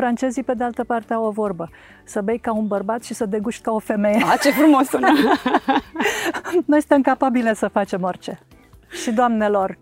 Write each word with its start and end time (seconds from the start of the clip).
Francezii, 0.00 0.42
pe 0.42 0.54
de 0.54 0.64
altă 0.64 0.84
parte, 0.84 1.14
au 1.14 1.24
o 1.24 1.30
vorbă. 1.30 1.70
Să 2.04 2.20
bei 2.20 2.38
ca 2.38 2.52
un 2.52 2.66
bărbat 2.66 3.02
și 3.02 3.14
să 3.14 3.26
deguști 3.26 3.62
ca 3.62 3.72
o 3.72 3.78
femeie. 3.78 4.24
A, 4.32 4.36
ce 4.36 4.50
frumos 4.50 4.86
sună! 4.92 5.08
Noi 6.66 6.78
suntem 6.78 7.02
capabile 7.02 7.54
să 7.54 7.68
facem 7.68 8.02
orice. 8.02 8.38
Și, 8.88 9.12
doamnelor, 9.12 9.78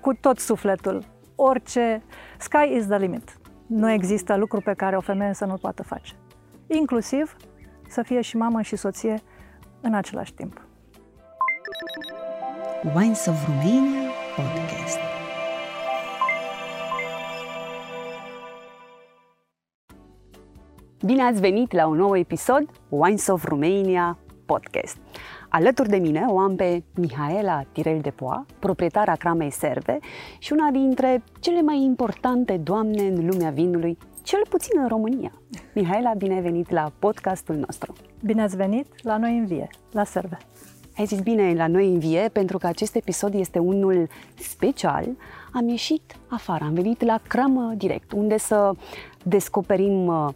cu 0.00 0.14
tot 0.14 0.38
sufletul, 0.38 1.04
orice, 1.34 2.02
sky 2.38 2.76
is 2.76 2.86
the 2.86 2.96
limit. 2.96 3.36
Nu 3.66 3.90
există 3.90 4.36
lucru 4.36 4.60
pe 4.60 4.72
care 4.72 4.96
o 4.96 5.00
femeie 5.00 5.34
să 5.34 5.44
nu 5.44 5.54
poată 5.54 5.82
face. 5.82 6.12
Inclusiv 6.66 7.36
să 7.88 8.02
fie 8.02 8.20
și 8.20 8.36
mamă 8.36 8.60
și 8.60 8.76
soție 8.76 9.22
în 9.80 9.94
același 9.94 10.34
timp. 10.34 10.60
Wines 12.94 13.26
of 13.26 13.46
Romania 13.46 14.10
Podcast 14.36 15.01
Bine 21.04 21.22
ați 21.22 21.40
venit 21.40 21.72
la 21.72 21.86
un 21.86 21.96
nou 21.96 22.16
episod 22.16 22.68
Wines 22.88 23.26
of 23.26 23.44
Romania 23.44 24.18
Podcast. 24.46 24.96
Alături 25.48 25.88
de 25.88 25.96
mine 25.96 26.24
o 26.28 26.38
am 26.38 26.56
pe 26.56 26.82
Mihaela 26.94 27.62
Tirel 27.72 28.00
de 28.00 28.10
Poa, 28.10 28.46
proprietara 28.58 29.14
Cramei 29.14 29.50
Serve 29.50 29.98
și 30.38 30.52
una 30.52 30.70
dintre 30.70 31.22
cele 31.40 31.62
mai 31.62 31.82
importante 31.82 32.56
doamne 32.56 33.02
în 33.02 33.26
lumea 33.26 33.50
vinului, 33.50 33.98
cel 34.22 34.40
puțin 34.48 34.80
în 34.80 34.88
România. 34.88 35.32
Mihaela, 35.74 36.12
bine 36.14 36.34
ai 36.34 36.40
venit 36.40 36.70
la 36.70 36.92
podcastul 36.98 37.56
nostru. 37.56 37.92
Bine 38.24 38.42
ați 38.42 38.56
venit 38.56 38.86
la 39.02 39.16
noi 39.16 39.38
în 39.38 39.46
vie, 39.46 39.68
la 39.92 40.04
Serve. 40.04 40.38
Ai 40.96 41.04
zis 41.04 41.20
bine 41.20 41.54
la 41.54 41.66
noi 41.66 41.88
în 41.88 41.98
vie 41.98 42.28
pentru 42.32 42.58
că 42.58 42.66
acest 42.66 42.94
episod 42.94 43.34
este 43.34 43.58
unul 43.58 44.08
special. 44.34 45.06
Am 45.52 45.68
ieșit 45.68 46.16
afară, 46.28 46.64
am 46.64 46.74
venit 46.74 47.04
la 47.04 47.20
Cramă 47.28 47.72
Direct, 47.76 48.12
unde 48.12 48.38
să 48.38 48.72
descoperim 49.24 50.06
uh, 50.06 50.28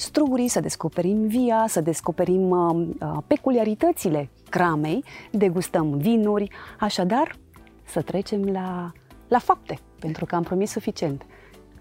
strugurii, 0.00 0.48
să 0.48 0.60
descoperim 0.60 1.26
via, 1.26 1.64
să 1.68 1.80
descoperim 1.80 2.50
uh, 2.50 2.88
uh, 3.00 3.18
peculiaritățile 3.26 4.30
cramei, 4.48 5.04
degustăm 5.30 5.96
vinuri, 5.96 6.50
așadar 6.78 7.36
să 7.84 8.02
trecem 8.02 8.44
la, 8.44 8.92
la 9.28 9.38
fapte, 9.38 9.78
pentru 9.98 10.24
că 10.24 10.34
am 10.34 10.42
promis 10.42 10.70
suficient. 10.70 11.26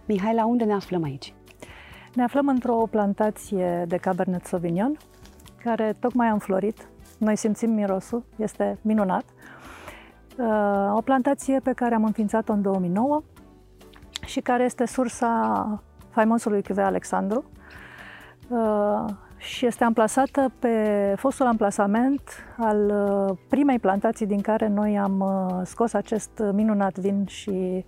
Mihai, 0.06 0.34
la 0.34 0.46
unde 0.46 0.64
ne 0.64 0.74
aflăm 0.74 1.04
aici? 1.04 1.34
Ne 2.14 2.24
aflăm 2.24 2.48
într-o 2.48 2.88
plantație 2.90 3.86
de 3.88 3.98
Cabernet 3.98 4.46
Sauvignon, 4.46 4.98
care 5.64 5.96
tocmai 6.00 6.28
a 6.28 6.32
înflorit. 6.34 6.90
Noi 7.18 7.36
simțim 7.36 7.72
mirosul, 7.72 8.24
este 8.36 8.78
minunat. 8.82 9.24
Uh, 10.38 10.94
o 10.96 11.02
plantație 11.02 11.60
pe 11.60 11.72
care 11.72 11.96
am 11.96 12.04
înființat-o 12.04 12.54
în 12.54 12.62
2009 12.62 13.22
și 14.26 14.40
care 14.40 14.64
este 14.64 14.86
sursa 14.86 15.84
faimosului 16.10 16.62
Cuvée 16.62 16.84
Alexandru, 16.84 17.44
Uh, 17.44 17.60
și 19.38 19.66
este 19.66 19.84
amplasată 19.84 20.52
pe 20.60 21.14
fostul 21.18 21.46
amplasament 21.46 22.22
al 22.58 22.90
uh, 22.90 23.38
primei 23.50 23.80
plantații 23.80 24.26
din 24.26 24.42
care 24.42 24.68
noi 24.68 25.00
am 25.00 25.20
uh, 25.20 25.66
scos 25.66 25.94
acest 25.94 26.30
minunat 26.54 26.98
vin 26.98 27.26
și 27.28 27.86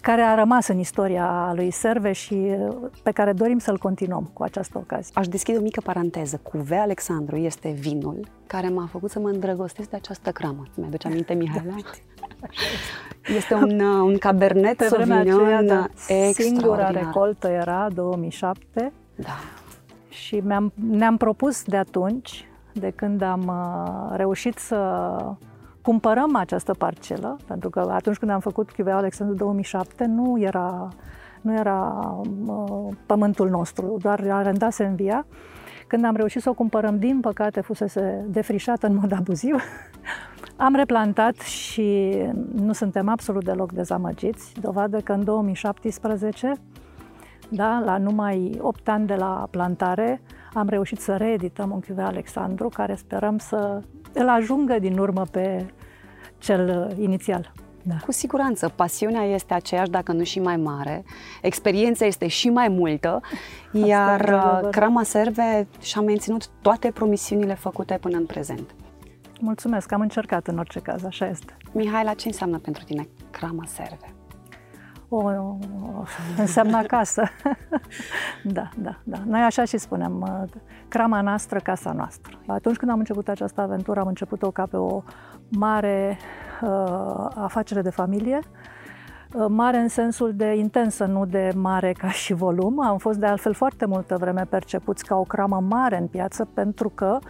care 0.00 0.20
a 0.20 0.34
rămas 0.34 0.68
în 0.68 0.78
istoria 0.78 1.52
lui 1.54 1.70
Serve 1.70 2.12
și 2.12 2.56
pe 3.02 3.10
care 3.10 3.32
dorim 3.32 3.58
să-l 3.58 3.78
continuăm 3.78 4.30
cu 4.32 4.42
această 4.42 4.78
ocazie. 4.78 5.12
Aș 5.14 5.28
deschide 5.28 5.58
o 5.58 5.60
mică 5.60 5.80
paranteză. 5.84 6.40
Cuvea 6.42 6.82
Alexandru 6.82 7.36
este 7.36 7.70
vinul 7.70 8.26
care 8.46 8.68
m-a 8.68 8.88
făcut 8.90 9.10
să 9.10 9.18
mă 9.18 9.28
îndrăgostesc 9.28 9.90
de 9.90 9.96
această 9.96 10.30
cramă. 10.30 10.62
Mi-aduce 10.74 11.06
aminte, 11.06 11.34
Mihaela? 11.34 11.74
Este 13.36 13.54
un, 13.54 13.80
uh, 13.80 14.02
un 14.02 14.18
cabernet 14.18 14.76
Pe 14.76 14.84
Sauvignon 14.84 15.44
aceea, 15.44 15.62
da, 15.62 15.86
Singura 16.32 16.90
recoltă 16.90 17.48
era 17.48 17.88
2007. 17.94 18.92
Da. 19.14 19.28
Și 20.08 20.40
mi-am, 20.44 20.72
ne-am 20.74 21.16
propus 21.16 21.64
de 21.64 21.76
atunci, 21.76 22.48
de 22.72 22.92
când 22.96 23.22
am 23.22 23.42
uh, 23.46 24.16
reușit 24.16 24.58
să 24.58 24.76
cumpărăm 25.86 26.36
această 26.36 26.74
parcelă, 26.74 27.36
pentru 27.46 27.70
că 27.70 27.80
atunci 27.80 28.16
când 28.16 28.30
am 28.30 28.40
făcut 28.40 28.70
Cuvea 28.70 28.96
Alexandru 28.96 29.36
2007 29.36 30.04
nu 30.04 30.40
era, 30.40 30.88
nu 31.40 31.54
era 31.54 32.10
uh, 32.46 32.94
pământul 33.06 33.48
nostru, 33.48 33.96
doar 34.00 34.24
arendase 34.30 34.84
în 34.84 34.94
via. 34.94 35.26
Când 35.86 36.04
am 36.04 36.16
reușit 36.16 36.42
să 36.42 36.48
o 36.48 36.54
cumpărăm, 36.54 36.98
din 36.98 37.20
păcate, 37.20 37.60
fusese 37.60 38.24
defrișată 38.28 38.86
în 38.86 38.94
mod 38.94 39.12
abuziv. 39.12 39.62
am 40.66 40.74
replantat 40.74 41.36
și 41.36 42.16
nu 42.54 42.72
suntem 42.72 43.08
absolut 43.08 43.44
deloc 43.44 43.72
dezamăgiți. 43.72 44.52
Dovadă 44.60 45.00
că 45.00 45.12
în 45.12 45.24
2017, 45.24 46.52
da, 47.48 47.82
la 47.84 47.98
numai 47.98 48.58
8 48.60 48.88
ani 48.88 49.06
de 49.06 49.14
la 49.14 49.46
plantare, 49.50 50.20
am 50.58 50.68
reușit 50.68 51.00
să 51.00 51.16
reedităm 51.16 51.70
un 51.70 51.80
Cuvée 51.80 52.04
Alexandru, 52.04 52.68
care 52.68 52.94
sperăm 52.94 53.38
să 53.38 53.82
îl 54.12 54.28
ajungă 54.28 54.78
din 54.78 54.98
urmă 54.98 55.22
pe 55.30 55.66
cel 56.38 56.94
inițial. 56.98 57.52
Da. 57.82 57.94
Cu 58.04 58.12
siguranță, 58.12 58.68
pasiunea 58.68 59.22
este 59.22 59.54
aceeași, 59.54 59.90
dacă 59.90 60.12
nu 60.12 60.22
și 60.22 60.40
mai 60.40 60.56
mare, 60.56 61.04
experiența 61.42 62.04
este 62.06 62.26
și 62.26 62.48
mai 62.48 62.68
multă, 62.68 63.20
iar 63.72 64.20
uh, 64.20 64.68
Crama 64.70 65.02
Serve 65.02 65.66
și-a 65.80 66.00
menținut 66.00 66.48
toate 66.62 66.90
promisiunile 66.90 67.54
făcute 67.54 67.98
până 68.00 68.16
în 68.16 68.26
prezent. 68.26 68.74
Mulțumesc, 69.40 69.92
am 69.92 70.00
încercat 70.00 70.46
în 70.46 70.58
orice 70.58 70.80
caz, 70.80 71.04
așa 71.04 71.28
este. 71.28 71.56
Mihai, 71.72 72.04
la 72.04 72.14
ce 72.14 72.26
înseamnă 72.26 72.58
pentru 72.58 72.84
tine 72.84 73.08
Crama 73.30 73.64
Serve? 73.66 74.15
O, 75.08 75.16
o, 75.16 75.56
înseamnă 76.38 76.76
acasă. 76.76 77.22
da, 78.56 78.68
da, 78.76 78.98
da. 79.04 79.18
Noi 79.26 79.40
așa 79.40 79.64
și 79.64 79.76
spunem, 79.76 80.20
uh, 80.20 80.50
crama 80.88 81.20
noastră, 81.20 81.58
casa 81.58 81.92
noastră. 81.92 82.38
Atunci 82.46 82.76
când 82.76 82.90
am 82.90 82.98
început 82.98 83.28
această 83.28 83.60
aventură, 83.60 84.00
am 84.00 84.06
început-o 84.06 84.50
ca 84.50 84.66
pe 84.66 84.76
o 84.76 85.02
mare 85.48 86.18
uh, 86.62 87.26
afacere 87.34 87.82
de 87.82 87.90
familie, 87.90 88.38
uh, 89.34 89.44
mare 89.48 89.76
în 89.76 89.88
sensul 89.88 90.34
de 90.34 90.54
intensă, 90.54 91.04
nu 91.04 91.26
de 91.26 91.52
mare 91.54 91.92
ca 91.92 92.10
și 92.10 92.32
volum. 92.32 92.84
Am 92.84 92.98
fost 92.98 93.18
de 93.18 93.26
altfel 93.26 93.52
foarte 93.52 93.86
multă 93.86 94.16
vreme 94.16 94.44
percepuți 94.48 95.04
ca 95.04 95.16
o 95.16 95.22
cramă 95.22 95.60
mare 95.68 95.98
în 95.98 96.06
piață 96.06 96.44
pentru 96.54 96.88
că 96.88 97.18
uh, 97.22 97.28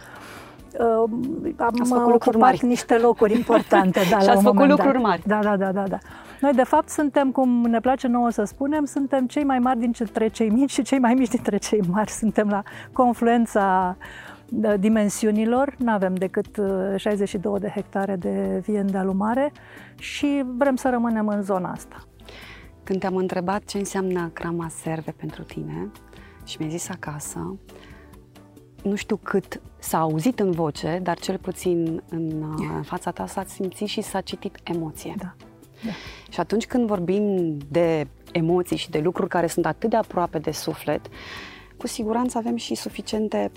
am 1.57 2.11
ocupat 2.13 2.35
mari. 2.35 2.65
niște 2.65 2.97
locuri 2.97 3.33
importante. 3.33 4.01
Da, 4.09 4.19
și 4.23 4.29
ați 4.29 4.43
făcut 4.43 4.67
lucruri 4.67 4.93
dat. 4.93 5.01
mari. 5.01 5.21
Da, 5.25 5.39
da, 5.39 5.57
da, 5.57 5.71
da, 5.71 5.83
da. 5.87 5.97
Noi, 6.41 6.53
de 6.53 6.63
fapt, 6.63 6.89
suntem, 6.89 7.31
cum 7.31 7.61
ne 7.61 7.79
place 7.79 8.07
nouă 8.07 8.29
să 8.29 8.43
spunem, 8.43 8.85
suntem 8.85 9.27
cei 9.27 9.43
mai 9.43 9.59
mari 9.59 9.79
dintre 9.79 10.27
cei 10.27 10.49
mici 10.49 10.71
și 10.71 10.81
cei 10.81 10.99
mai 10.99 11.13
mici 11.13 11.29
dintre 11.29 11.57
cei 11.57 11.81
mari. 11.89 12.09
Suntem 12.09 12.49
la 12.49 12.63
confluența 12.91 13.97
dimensiunilor, 14.79 15.75
nu 15.77 15.91
avem 15.91 16.15
decât 16.15 16.61
62 16.95 17.53
uh, 17.53 17.59
de 17.59 17.71
hectare 17.75 18.15
de 18.15 18.61
vie 18.65 18.79
în 18.79 18.91
dealul 18.91 19.13
mare 19.13 19.51
și 19.95 20.43
vrem 20.57 20.75
să 20.75 20.89
rămânem 20.89 21.27
în 21.27 21.41
zona 21.41 21.71
asta. 21.71 21.95
Când 22.83 22.99
te-am 22.99 23.15
întrebat 23.15 23.63
ce 23.63 23.77
înseamnă 23.77 24.29
crama 24.33 24.67
serve 24.69 25.13
pentru 25.17 25.43
tine 25.43 25.91
și 26.45 26.55
mi-ai 26.59 26.71
zis 26.71 26.89
acasă, 26.89 27.57
nu 28.83 28.95
știu 28.95 29.15
cât 29.15 29.61
s-a 29.79 29.99
auzit 29.99 30.39
în 30.39 30.51
voce, 30.51 30.99
dar 31.03 31.19
cel 31.19 31.37
puțin 31.37 32.03
în, 32.09 32.41
uh, 32.41 32.69
în 32.75 32.83
fața 32.83 33.11
ta 33.11 33.27
s-a 33.27 33.43
simțit 33.47 33.87
și 33.87 34.01
s-a 34.01 34.21
citit 34.21 34.57
emoție. 34.63 35.15
Da. 35.17 35.33
da. 35.85 35.91
Și 36.29 36.39
atunci 36.39 36.65
când 36.65 36.87
vorbim 36.87 37.57
de 37.69 38.07
emoții 38.31 38.77
și 38.77 38.89
de 38.89 38.99
lucruri 38.99 39.29
care 39.29 39.47
sunt 39.47 39.65
atât 39.65 39.89
de 39.89 39.95
aproape 39.95 40.39
de 40.39 40.51
suflet, 40.51 41.07
cu 41.77 41.87
siguranță 41.87 42.37
avem 42.37 42.55
și 42.55 42.75
suficiente 42.75 43.51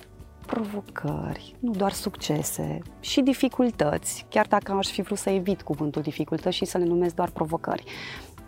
provocări, 0.46 1.54
nu 1.58 1.70
doar 1.70 1.92
succese, 1.92 2.78
și 3.00 3.20
dificultăți, 3.20 4.26
chiar 4.28 4.46
dacă 4.46 4.72
aș 4.72 4.88
fi 4.88 5.02
vrut 5.02 5.18
să 5.18 5.30
evit 5.30 5.62
cuvântul 5.62 6.02
dificultăți 6.02 6.56
și 6.56 6.64
să 6.64 6.78
le 6.78 6.84
numesc 6.84 7.14
doar 7.14 7.30
provocări. 7.30 7.84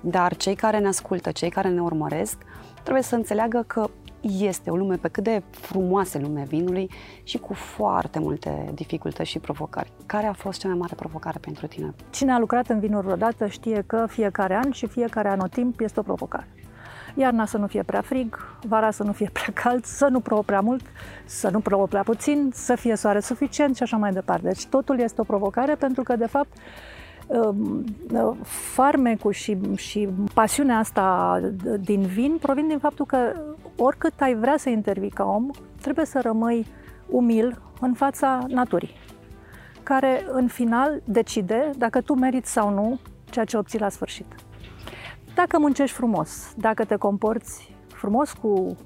Dar 0.00 0.36
cei 0.36 0.54
care 0.54 0.78
ne 0.78 0.86
ascultă, 0.86 1.30
cei 1.30 1.50
care 1.50 1.68
ne 1.68 1.82
urmăresc, 1.82 2.38
trebuie 2.82 3.02
să 3.02 3.14
înțeleagă 3.14 3.64
că 3.66 3.90
este 4.22 4.70
o 4.70 4.76
lume 4.76 4.96
pe 4.96 5.08
cât 5.08 5.24
de 5.24 5.42
frumoasă 5.50 6.18
lumea 6.18 6.44
vinului 6.44 6.90
și 7.22 7.38
cu 7.38 7.54
foarte 7.54 8.18
multe 8.18 8.70
dificultăți 8.74 9.30
și 9.30 9.38
provocări. 9.38 9.92
Care 10.06 10.26
a 10.26 10.32
fost 10.32 10.60
cea 10.60 10.68
mai 10.68 10.76
mare 10.76 10.94
provocare 10.94 11.38
pentru 11.40 11.66
tine? 11.66 11.94
Cine 12.10 12.32
a 12.32 12.38
lucrat 12.38 12.68
în 12.68 12.80
vinuri 12.80 13.04
vreodată 13.04 13.46
știe 13.46 13.84
că 13.86 14.06
fiecare 14.08 14.54
an 14.54 14.70
și 14.70 14.86
fiecare 14.86 15.28
anotimp 15.28 15.80
este 15.80 16.00
o 16.00 16.02
provocare 16.02 16.48
iarna 17.14 17.46
să 17.46 17.58
nu 17.58 17.66
fie 17.66 17.82
prea 17.82 18.00
frig, 18.00 18.56
vara 18.66 18.90
să 18.90 19.02
nu 19.02 19.12
fie 19.12 19.30
prea 19.32 19.52
cald, 19.54 19.84
să 19.84 20.06
nu 20.06 20.20
plouă 20.20 20.42
prea 20.42 20.60
mult, 20.60 20.82
să 21.24 21.48
nu 21.50 21.60
plouă 21.60 21.86
prea 21.86 22.02
puțin, 22.02 22.50
să 22.54 22.74
fie 22.74 22.96
soare 22.96 23.20
suficient 23.20 23.76
și 23.76 23.82
așa 23.82 23.96
mai 23.96 24.12
departe. 24.12 24.46
Deci 24.46 24.66
totul 24.66 25.00
este 25.00 25.20
o 25.20 25.24
provocare 25.24 25.74
pentru 25.74 26.02
că, 26.02 26.16
de 26.16 26.26
fapt, 26.26 26.52
um, 26.56 26.62
farmecul 28.74 29.32
și, 29.32 29.58
și 29.76 30.08
pasiunea 30.34 30.78
asta 30.78 31.40
din 31.80 32.00
vin 32.00 32.36
provin 32.40 32.68
din 32.68 32.78
faptul 32.78 33.06
că 33.06 33.16
oricât 33.76 34.20
ai 34.20 34.34
vrea 34.34 34.56
să 34.56 34.68
intervii 34.68 35.10
ca 35.10 35.24
om, 35.24 35.50
trebuie 35.80 36.04
să 36.04 36.20
rămâi 36.20 36.66
umil 37.08 37.62
în 37.80 37.92
fața 37.92 38.44
naturii, 38.48 38.94
care 39.82 40.24
în 40.32 40.46
final 40.46 41.02
decide 41.04 41.70
dacă 41.76 42.00
tu 42.00 42.14
meriți 42.14 42.52
sau 42.52 42.70
nu 42.70 42.98
ceea 43.30 43.44
ce 43.44 43.56
obții 43.56 43.78
la 43.78 43.88
sfârșit. 43.88 44.26
dacă 45.34 45.58
muncești 45.58 45.96
frumos, 45.96 46.54
dacă 46.56 46.84
te 46.84 46.96
comporți 46.96 47.74
frumos 47.88 48.32
cu 48.32 48.76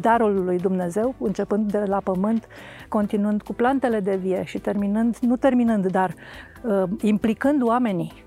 darul 0.00 0.44
lui 0.44 0.58
Dumnezeu, 0.58 1.14
începând 1.18 1.70
de 1.70 1.84
la 1.86 2.00
pământ, 2.00 2.46
continuând 2.88 3.42
cu 3.42 3.52
plantele 3.52 4.00
de 4.00 4.16
vie 4.16 4.44
și 4.44 4.58
terminând, 4.58 5.16
nu 5.16 5.36
terminând, 5.36 5.86
dar 5.86 6.14
uh, 6.62 6.82
implicând 7.00 7.62
oamenii 7.62 8.24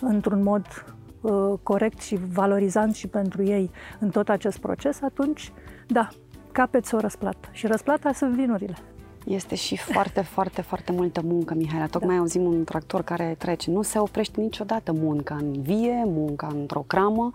într-un 0.00 0.42
mod 0.42 0.66
uh, 1.20 1.58
corect 1.62 2.00
și 2.00 2.18
valorizant 2.32 2.94
și 2.94 3.06
pentru 3.06 3.42
ei 3.42 3.70
în 3.98 4.10
tot 4.10 4.28
acest 4.28 4.58
proces, 4.58 5.02
atunci, 5.02 5.52
da, 5.86 6.08
capeți 6.52 6.94
o 6.94 6.98
răsplată. 6.98 7.48
Și 7.52 7.66
răsplata 7.66 8.12
sunt 8.12 8.34
vinurile. 8.34 8.74
Este 9.26 9.54
și 9.54 9.76
foarte, 9.76 10.20
foarte, 10.34 10.62
foarte 10.62 10.92
multă 10.92 11.20
muncă, 11.24 11.54
Mihaela. 11.54 11.86
Tocmai 11.86 12.14
da. 12.14 12.20
auzim 12.20 12.42
un 12.42 12.64
tractor 12.64 13.02
care 13.02 13.34
trece. 13.38 13.70
Nu 13.70 13.82
se 13.82 13.98
oprește 13.98 14.40
niciodată 14.40 14.92
munca 14.92 15.34
în 15.34 15.62
vie, 15.62 16.02
munca 16.06 16.46
într-o 16.46 16.84
cramă. 16.86 17.30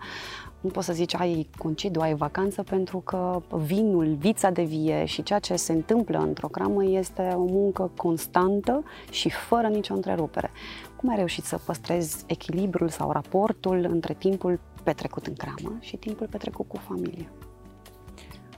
Nu 0.60 0.70
poți 0.70 0.86
să 0.86 0.92
zici 0.92 1.14
ai 1.14 1.48
concediu, 1.58 2.00
ai 2.00 2.14
vacanță, 2.14 2.62
pentru 2.62 2.98
că 2.98 3.42
vinul, 3.56 4.14
vița 4.18 4.50
de 4.50 4.62
vie 4.62 5.04
și 5.04 5.22
ceea 5.22 5.38
ce 5.38 5.56
se 5.56 5.72
întâmplă 5.72 6.18
într-o 6.18 6.48
cramă 6.48 6.84
este 6.84 7.32
o 7.36 7.44
muncă 7.44 7.90
constantă 7.96 8.84
și 9.10 9.30
fără 9.30 9.66
nicio 9.66 9.94
întrerupere. 9.94 10.50
Cum 10.96 11.08
ai 11.08 11.16
reușit 11.16 11.44
să 11.44 11.60
păstrezi 11.64 12.24
echilibrul 12.26 12.88
sau 12.88 13.12
raportul 13.12 13.86
între 13.90 14.14
timpul 14.14 14.60
petrecut 14.82 15.26
în 15.26 15.34
cramă 15.34 15.76
și 15.80 15.96
timpul 15.96 16.26
petrecut 16.26 16.68
cu 16.68 16.76
familie? 16.76 17.30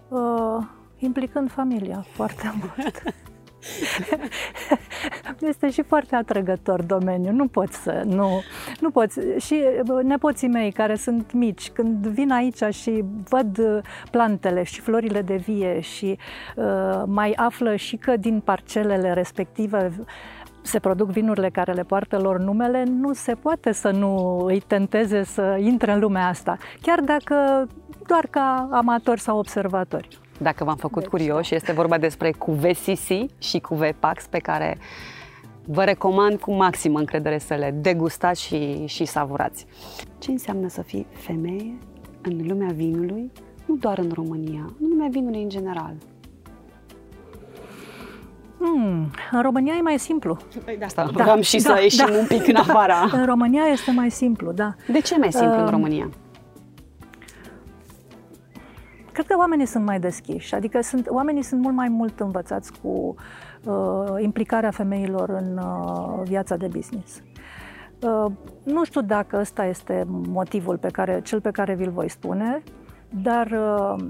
Uh, 0.08 0.66
implicând 0.98 1.50
familia 1.50 2.04
foarte 2.12 2.54
mult. 2.60 3.02
este 5.48 5.70
și 5.70 5.82
foarte 5.82 6.16
atrăgător 6.16 6.82
domeniu. 6.82 7.32
Nu 7.32 7.46
poți 7.46 7.76
să, 7.76 8.02
nu, 8.06 8.42
nu 8.80 8.90
poți. 8.90 9.20
Și 9.38 9.64
nepoții 10.02 10.48
mei 10.48 10.72
care 10.72 10.94
sunt 10.94 11.32
mici, 11.32 11.70
când 11.70 12.06
vin 12.06 12.30
aici 12.30 12.62
și 12.70 13.04
văd 13.28 13.82
plantele 14.10 14.62
și 14.62 14.80
florile 14.80 15.22
de 15.22 15.36
vie 15.36 15.80
și 15.80 16.18
uh, 16.56 17.02
mai 17.06 17.32
află 17.36 17.76
și 17.76 17.96
că 17.96 18.16
din 18.16 18.40
parcelele 18.40 19.12
respective 19.12 19.92
se 20.62 20.78
produc 20.78 21.10
vinurile 21.10 21.50
care 21.50 21.72
le 21.72 21.82
poartă 21.82 22.18
lor 22.18 22.38
numele, 22.38 22.84
nu 22.84 23.12
se 23.12 23.34
poate 23.34 23.72
să 23.72 23.90
nu 23.90 24.38
îi 24.44 24.60
tenteze 24.66 25.22
să 25.22 25.56
intre 25.60 25.92
în 25.92 26.00
lumea 26.00 26.26
asta, 26.26 26.56
chiar 26.80 27.00
dacă 27.00 27.66
doar 28.06 28.26
ca 28.30 28.68
amatori 28.72 29.20
sau 29.20 29.38
observatori. 29.38 30.18
Dacă 30.38 30.64
v-am 30.64 30.76
făcut 30.76 31.02
deci, 31.02 31.10
curioși, 31.10 31.54
este 31.54 31.72
vorba 31.72 31.98
despre 31.98 32.30
cuve 32.30 32.72
CC 32.72 33.30
și 33.38 33.60
cuve 33.60 33.94
Pax 33.98 34.26
pe 34.26 34.38
care 34.38 34.78
vă 35.64 35.84
recomand 35.84 36.40
cu 36.40 36.52
maximă 36.52 36.98
încredere 36.98 37.38
să 37.38 37.54
le 37.54 37.74
degustați 37.80 38.42
și, 38.42 38.86
și 38.86 39.04
savurați. 39.04 39.66
Ce 40.18 40.30
înseamnă 40.30 40.68
să 40.68 40.82
fii 40.82 41.06
femeie 41.12 41.78
în 42.22 42.46
lumea 42.46 42.70
vinului, 42.74 43.32
nu 43.66 43.74
doar 43.74 43.98
în 43.98 44.10
România, 44.14 44.72
în 44.80 44.88
lumea 44.88 45.08
vinului 45.10 45.42
în 45.42 45.48
general? 45.48 45.94
Hmm, 48.58 49.10
în 49.30 49.42
România 49.42 49.74
e 49.78 49.82
mai 49.82 49.98
simplu. 49.98 50.36
Păi 50.64 50.76
de 50.78 50.84
asta 50.84 51.04
da, 51.04 51.22
vreau 51.22 51.40
și 51.40 51.62
da, 51.62 51.74
să 51.74 51.82
ieșim 51.82 52.06
da, 52.10 52.18
un 52.18 52.26
pic 52.26 52.46
în 52.46 52.56
afara. 52.66 53.08
Da. 53.10 53.18
În 53.18 53.26
România 53.26 53.62
este 53.62 53.90
mai 53.90 54.10
simplu, 54.10 54.52
da. 54.52 54.74
De 54.92 55.00
ce 55.00 55.18
mai 55.18 55.32
simplu 55.32 55.54
uh, 55.54 55.62
în 55.62 55.70
România? 55.70 56.10
Cred 59.18 59.30
că 59.30 59.36
oamenii 59.38 59.66
sunt 59.66 59.84
mai 59.84 60.00
deschiși, 60.00 60.54
adică 60.54 60.80
sunt, 60.80 61.08
oamenii 61.08 61.42
sunt 61.42 61.60
mult 61.60 61.74
mai 61.74 61.88
mult 61.88 62.20
învățați 62.20 62.72
cu 62.82 63.14
uh, 63.64 63.74
implicarea 64.18 64.70
femeilor 64.70 65.28
în 65.28 65.58
uh, 65.58 66.20
viața 66.24 66.56
de 66.56 66.66
business. 66.66 67.22
Uh, 68.02 68.32
nu 68.62 68.84
știu 68.84 69.00
dacă 69.00 69.38
ăsta 69.40 69.64
este 69.64 70.04
motivul 70.08 70.78
pe 70.78 70.88
care, 70.88 71.20
cel 71.20 71.40
pe 71.40 71.50
care 71.50 71.74
vi-l 71.74 71.90
voi 71.90 72.08
spune, 72.08 72.62
dar 73.22 73.46
uh, 73.46 74.04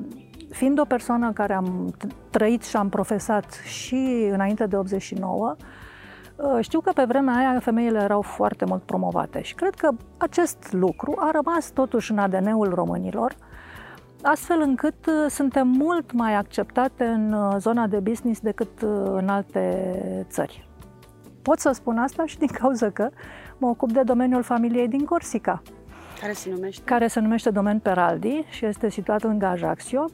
fiind 0.51 0.81
o 0.81 0.85
persoană 0.85 1.33
care 1.33 1.53
am 1.53 1.95
trăit 2.31 2.65
și 2.65 2.77
am 2.77 2.89
profesat 2.89 3.53
și 3.53 4.29
înainte 4.33 4.67
de 4.67 4.77
89, 4.77 5.57
uh, 6.37 6.59
știu 6.61 6.81
că 6.81 6.93
pe 6.95 7.05
vremea 7.05 7.35
aia 7.35 7.61
femeile 7.61 7.99
erau 7.99 8.21
foarte 8.21 8.65
mult 8.65 8.83
promovate 8.83 9.43
și 9.43 9.55
cred 9.55 9.75
că 9.75 9.91
acest 10.17 10.73
lucru 10.73 11.15
a 11.17 11.31
rămas 11.31 11.71
totuși 11.71 12.13
în 12.13 12.19
ADN-ul 12.19 12.75
românilor, 12.75 13.35
astfel 14.23 14.61
încât 14.61 15.07
uh, 15.07 15.31
suntem 15.31 15.69
mult 15.69 16.13
mai 16.13 16.35
acceptate 16.35 17.05
în 17.05 17.33
uh, 17.33 17.57
zona 17.59 17.87
de 17.87 17.99
business 17.99 18.41
decât 18.41 18.81
în 19.05 19.29
alte 19.29 19.93
țări. 20.31 20.69
Pot 21.43 21.59
să 21.59 21.71
spun 21.73 21.99
asta 21.99 22.27
și 22.27 22.39
din 22.39 22.49
cauza 22.61 22.91
că 22.91 23.09
mă 23.59 23.69
ocup 23.69 23.93
de 23.93 24.03
domeniul 24.03 24.43
familiei 24.43 24.89
din 24.89 25.05
Corsica, 25.05 25.63
care 26.21 26.33
se 26.33 26.51
numește? 26.51 26.83
Care 26.85 27.07
se 27.07 27.21
numește 27.21 27.51
Domen 27.51 27.79
Peraldi 27.79 28.45
și 28.49 28.67
este 28.67 28.91
situat 28.91 29.23
în 29.23 29.39
Gajaxio, 29.39 30.05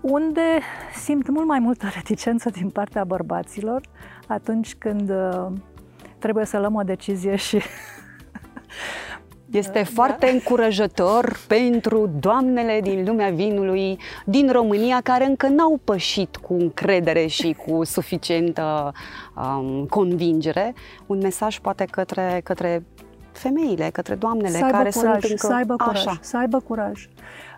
unde 0.00 0.60
simt 0.94 1.28
mult 1.28 1.46
mai 1.46 1.58
multă 1.58 1.86
reticență 1.96 2.50
din 2.50 2.70
partea 2.70 3.04
bărbaților 3.04 3.80
atunci 4.26 4.74
când 4.74 5.10
uh, 5.10 5.46
trebuie 6.18 6.44
să 6.44 6.58
luăm 6.58 6.74
o 6.74 6.82
decizie 6.82 7.36
și 7.36 7.60
Este 9.50 9.78
da. 9.78 9.84
foarte 9.84 10.30
încurajător 10.30 11.38
pentru 11.46 12.10
doamnele 12.20 12.80
din 12.82 13.04
lumea 13.04 13.30
vinului 13.30 13.98
din 14.24 14.52
România 14.52 15.00
care 15.02 15.24
încă 15.24 15.48
n-au 15.48 15.80
pășit 15.84 16.36
cu 16.36 16.54
încredere 16.54 17.26
și 17.26 17.56
cu 17.66 17.84
suficientă 17.84 18.92
um, 19.36 19.86
convingere. 19.86 20.74
Un 21.06 21.18
mesaj 21.18 21.58
poate 21.58 21.84
către, 21.84 22.40
către 22.44 22.82
femeile, 23.32 23.90
către 23.92 24.14
doamnele 24.14 24.58
să 24.58 24.66
care 24.70 24.90
curaj, 24.90 25.20
sunt 25.20 25.30
încă 25.30 25.46
să 25.46 25.52
aibă 25.54 25.76
curaj, 25.76 26.06
așa. 26.06 26.18
Să 26.20 26.36
aibă 26.36 26.60
curaj. 26.60 27.08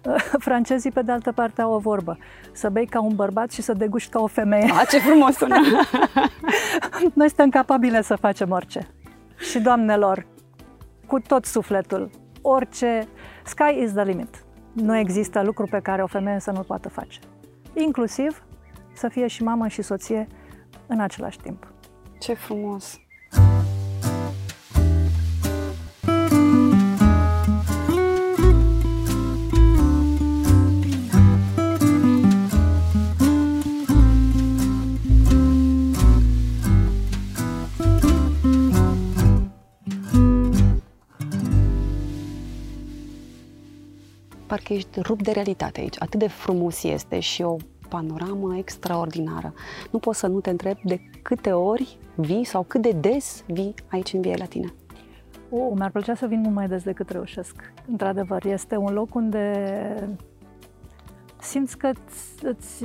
Francezii, 0.46 0.90
pe 0.90 1.02
de 1.02 1.12
altă 1.12 1.32
parte, 1.32 1.62
au 1.62 1.72
o 1.72 1.78
vorbă. 1.78 2.18
Să 2.52 2.68
bei 2.68 2.86
ca 2.86 3.00
un 3.00 3.14
bărbat 3.14 3.50
și 3.50 3.62
să 3.62 3.72
deguști 3.72 4.10
ca 4.10 4.20
o 4.20 4.26
femeie. 4.26 4.72
A, 4.80 4.84
ce 4.84 4.98
frumos 4.98 5.34
sună! 5.34 5.56
Noi 7.14 7.26
suntem 7.26 7.48
capabile 7.48 8.02
să 8.02 8.16
facem 8.16 8.50
orice. 8.50 8.88
Și 9.50 9.58
doamnelor, 9.60 10.26
cu 11.12 11.20
tot 11.20 11.44
sufletul, 11.44 12.10
orice, 12.42 13.08
sky 13.44 13.82
is 13.82 13.92
the 13.92 14.02
limit. 14.02 14.44
Nu 14.72 14.96
există 14.96 15.42
lucru 15.42 15.66
pe 15.70 15.80
care 15.80 16.02
o 16.02 16.06
femeie 16.06 16.38
să 16.40 16.50
nu 16.50 16.60
poată 16.60 16.88
face. 16.88 17.20
Inclusiv 17.74 18.44
să 18.92 19.08
fie 19.08 19.26
și 19.26 19.42
mamă 19.42 19.68
și 19.68 19.82
soție 19.82 20.26
în 20.86 21.00
același 21.00 21.38
timp. 21.38 21.72
Ce 22.18 22.34
frumos! 22.34 23.01
Parcă 44.52 44.72
ești 44.72 45.00
rupt 45.00 45.22
de 45.22 45.30
realitate 45.30 45.80
aici. 45.80 45.96
Atât 45.98 46.18
de 46.18 46.28
frumos 46.28 46.82
este 46.82 47.20
și 47.20 47.42
o 47.42 47.56
panoramă 47.88 48.56
extraordinară. 48.56 49.54
Nu 49.90 49.98
poți 49.98 50.18
să 50.18 50.26
nu 50.26 50.40
te 50.40 50.50
întreb 50.50 50.76
de 50.84 51.00
câte 51.22 51.52
ori 51.52 51.98
vii 52.14 52.44
sau 52.44 52.62
cât 52.62 52.82
de 52.82 52.90
des 52.90 53.44
vii 53.46 53.74
aici 53.90 54.12
în 54.12 54.20
Via 54.20 54.34
Latina. 54.38 54.72
Oh, 55.50 55.72
mi-ar 55.74 55.90
plăcea 55.90 56.14
să 56.14 56.26
vin 56.26 56.40
mult 56.40 56.54
mai 56.54 56.68
des 56.68 56.82
decât 56.82 57.10
reușesc. 57.10 57.72
Într-adevăr, 57.86 58.44
este 58.44 58.76
un 58.76 58.92
loc 58.92 59.14
unde 59.14 60.18
simți 61.40 61.78
că 61.78 61.90
îți, 62.42 62.84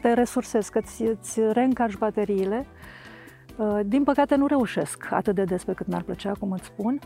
te 0.00 0.12
resursezi, 0.12 0.70
că 0.70 0.78
îți, 0.78 1.02
îți 1.02 1.40
reîncarci 1.52 1.98
bateriile. 1.98 2.66
Uh, 3.56 3.80
din 3.84 4.04
păcate 4.04 4.34
nu 4.34 4.46
reușesc 4.46 5.06
atât 5.10 5.34
de 5.34 5.44
des 5.44 5.64
pe 5.64 5.72
cât 5.72 5.86
mi-ar 5.86 6.02
plăcea, 6.02 6.32
cum 6.38 6.52
îți 6.52 6.64
spun. 6.64 7.00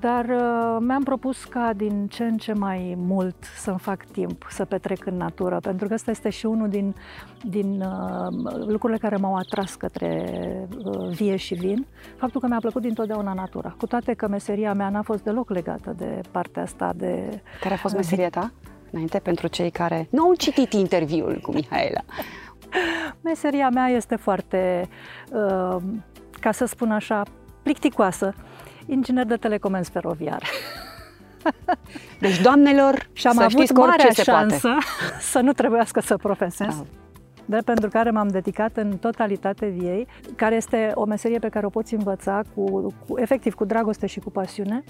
Dar 0.00 0.24
uh, 0.24 0.76
mi-am 0.80 1.02
propus 1.02 1.44
ca 1.44 1.72
din 1.76 2.06
ce 2.06 2.24
în 2.24 2.36
ce 2.36 2.52
mai 2.52 2.94
mult 2.96 3.36
să-mi 3.56 3.78
fac 3.78 4.04
timp 4.04 4.46
să 4.50 4.64
petrec 4.64 5.06
în 5.06 5.16
natură, 5.16 5.58
pentru 5.60 5.88
că 5.88 5.94
ăsta 5.94 6.10
este 6.10 6.30
și 6.30 6.46
unul 6.46 6.68
din, 6.68 6.94
din 7.42 7.80
uh, 7.80 8.66
lucrurile 8.66 8.98
care 8.98 9.16
m-au 9.16 9.34
atras 9.34 9.74
către 9.74 10.38
uh, 10.84 11.08
vie 11.14 11.36
și 11.36 11.54
vin, 11.54 11.86
faptul 12.16 12.40
că 12.40 12.46
mi-a 12.46 12.58
plăcut 12.60 12.82
dintotdeauna 12.82 13.32
natura, 13.32 13.74
cu 13.78 13.86
toate 13.86 14.12
că 14.14 14.28
meseria 14.28 14.72
mea 14.74 14.88
n-a 14.88 15.02
fost 15.02 15.22
deloc 15.22 15.50
legată 15.50 15.94
de 15.96 16.20
partea 16.30 16.62
asta 16.62 16.92
de... 16.96 17.42
Care 17.60 17.74
a 17.74 17.76
fost 17.76 17.94
meseria 17.94 18.30
ta? 18.30 18.52
Înainte, 18.90 19.18
pentru 19.18 19.46
cei 19.46 19.70
care 19.70 20.08
nu 20.10 20.22
au 20.22 20.34
citit 20.34 20.72
interviul 20.72 21.38
cu 21.42 21.52
Mihaela. 21.52 22.00
Meseria 23.24 23.68
mea 23.68 23.86
este 23.86 24.16
foarte, 24.16 24.88
uh, 25.32 25.76
ca 26.40 26.52
să 26.52 26.64
spun 26.64 26.90
așa, 26.90 27.22
plicticoasă 27.62 28.34
inginer 28.86 29.24
de 29.24 29.36
telecomenzi 29.36 29.90
feroviar. 29.90 30.42
Deci, 32.20 32.40
doamnelor, 32.40 33.08
și 33.12 33.26
am 33.26 33.34
să 33.34 33.40
avut 33.40 33.52
știți 33.52 33.72
că 33.72 33.80
marea 33.80 34.10
se 34.10 34.22
șansă 34.22 34.68
poate. 34.68 34.84
să 35.32 35.40
nu 35.40 35.52
trebuiască 35.52 36.00
să 36.00 36.16
profesez. 36.16 36.66
Bravo. 36.66 36.86
De 37.44 37.58
pentru 37.64 37.88
care 37.88 38.10
m-am 38.10 38.28
dedicat 38.28 38.76
în 38.76 38.96
totalitate 38.96 39.66
viei, 39.66 40.06
care 40.36 40.54
este 40.54 40.90
o 40.94 41.04
meserie 41.04 41.38
pe 41.38 41.48
care 41.48 41.66
o 41.66 41.68
poți 41.68 41.94
învăța 41.94 42.42
cu, 42.54 42.94
cu 43.06 43.18
efectiv 43.18 43.54
cu 43.54 43.64
dragoste 43.64 44.06
și 44.06 44.20
cu 44.20 44.30
pasiune. 44.30 44.84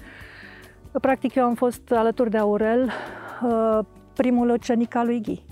Practic 1.01 1.35
eu 1.35 1.45
am 1.45 1.53
fost 1.53 1.91
alături 1.91 2.29
de 2.29 2.37
Aurel 2.37 2.91
uh, 3.43 3.79
primul 4.13 4.49
ucenic 4.49 4.95
al 4.95 5.05
lui 5.05 5.21
Ghi 5.21 5.43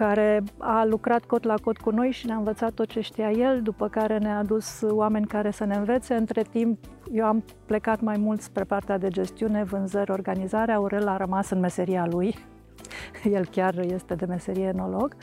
care 0.00 0.42
a 0.58 0.84
lucrat 0.84 1.24
cot 1.24 1.44
la 1.44 1.54
cot 1.62 1.76
cu 1.76 1.90
noi 1.90 2.10
și 2.10 2.26
ne-a 2.26 2.36
învățat 2.36 2.72
tot 2.72 2.88
ce 2.88 3.00
știa 3.00 3.30
el, 3.30 3.62
după 3.62 3.88
care 3.88 4.18
ne-a 4.18 4.38
adus 4.38 4.80
oameni 4.88 5.26
care 5.26 5.50
să 5.50 5.64
ne 5.64 5.76
învețe. 5.76 6.14
Între 6.14 6.42
timp, 6.42 6.78
eu 7.12 7.24
am 7.24 7.44
plecat 7.66 8.00
mai 8.00 8.16
mult 8.18 8.40
spre 8.40 8.64
partea 8.64 8.98
de 8.98 9.08
gestiune, 9.08 9.64
vânzări, 9.64 10.10
organizare. 10.10 10.72
Aurel 10.72 11.08
a 11.08 11.16
rămas 11.16 11.50
în 11.50 11.60
meseria 11.60 12.06
lui. 12.06 12.34
El 13.36 13.46
chiar 13.46 13.78
este 13.78 14.14
de 14.14 14.24
meserie 14.24 14.66
enolog. 14.66 15.16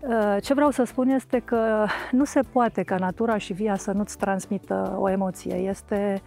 Uh, 0.00 0.36
ce 0.42 0.54
vreau 0.54 0.70
să 0.70 0.84
spun 0.84 1.08
este 1.08 1.38
că 1.38 1.86
nu 2.10 2.24
se 2.24 2.40
poate 2.52 2.82
ca 2.82 2.96
natura 2.96 3.38
și 3.38 3.52
via 3.52 3.76
să 3.76 3.92
nu-ți 3.92 4.16
transmită 4.16 4.96
o 4.98 5.10
emoție. 5.10 5.54
Este 5.54 6.22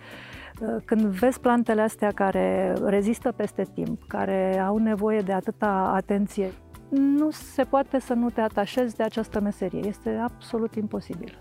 uh, 0.60 0.76
când 0.86 1.02
vezi 1.02 1.40
plantele 1.40 1.82
astea 1.82 2.12
care 2.12 2.74
rezistă 2.86 3.32
peste 3.32 3.64
timp, 3.74 4.04
care 4.08 4.60
au 4.60 4.78
nevoie 4.78 5.20
de 5.20 5.34
atâta 5.34 5.92
atenție, 5.96 6.52
nu 6.94 7.32
se 7.32 7.64
poate 7.64 8.00
să 8.00 8.14
nu 8.14 8.30
te 8.30 8.42
atașezi 8.42 8.96
de 8.96 9.04
această 9.04 9.40
meserie. 9.40 9.88
Este 9.88 10.10
absolut 10.10 10.76
imposibil. 10.76 11.40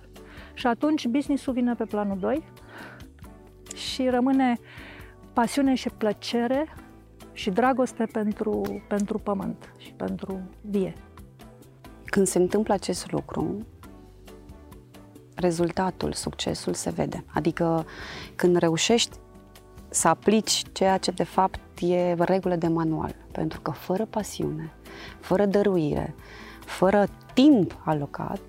Și 0.55 0.67
atunci 0.67 1.07
business-ul 1.07 1.53
vine 1.53 1.75
pe 1.75 1.85
planul 1.85 2.19
2 2.19 2.45
și 3.75 4.09
rămâne 4.09 4.59
pasiune 5.33 5.75
și 5.75 5.89
plăcere 5.89 6.75
și 7.33 7.51
dragoste 7.51 8.05
pentru, 8.13 8.83
pentru 8.89 9.19
pământ 9.19 9.73
și 9.77 9.93
pentru 9.93 10.41
vie. 10.61 10.95
Când 12.05 12.27
se 12.27 12.39
întâmplă 12.39 12.75
acest 12.75 13.11
lucru, 13.11 13.67
rezultatul, 15.35 16.13
succesul 16.13 16.75
se 16.75 16.91
vede. 16.91 17.25
Adică 17.35 17.87
când 18.35 18.57
reușești 18.57 19.17
să 19.89 20.09
aplici 20.09 20.63
ceea 20.73 20.99
ce 20.99 21.11
de 21.11 21.25
fapt 21.25 21.61
e 21.81 22.15
regulă 22.19 22.57
de 22.57 22.69
manual. 22.69 23.15
Pentru 23.33 23.61
că 23.61 23.71
fără 23.71 24.07
pasiune, 24.11 24.73
fără 25.21 25.47
dăruire, 25.47 26.15
fără 26.65 27.07
timp 27.35 27.81
alocat, 27.85 28.41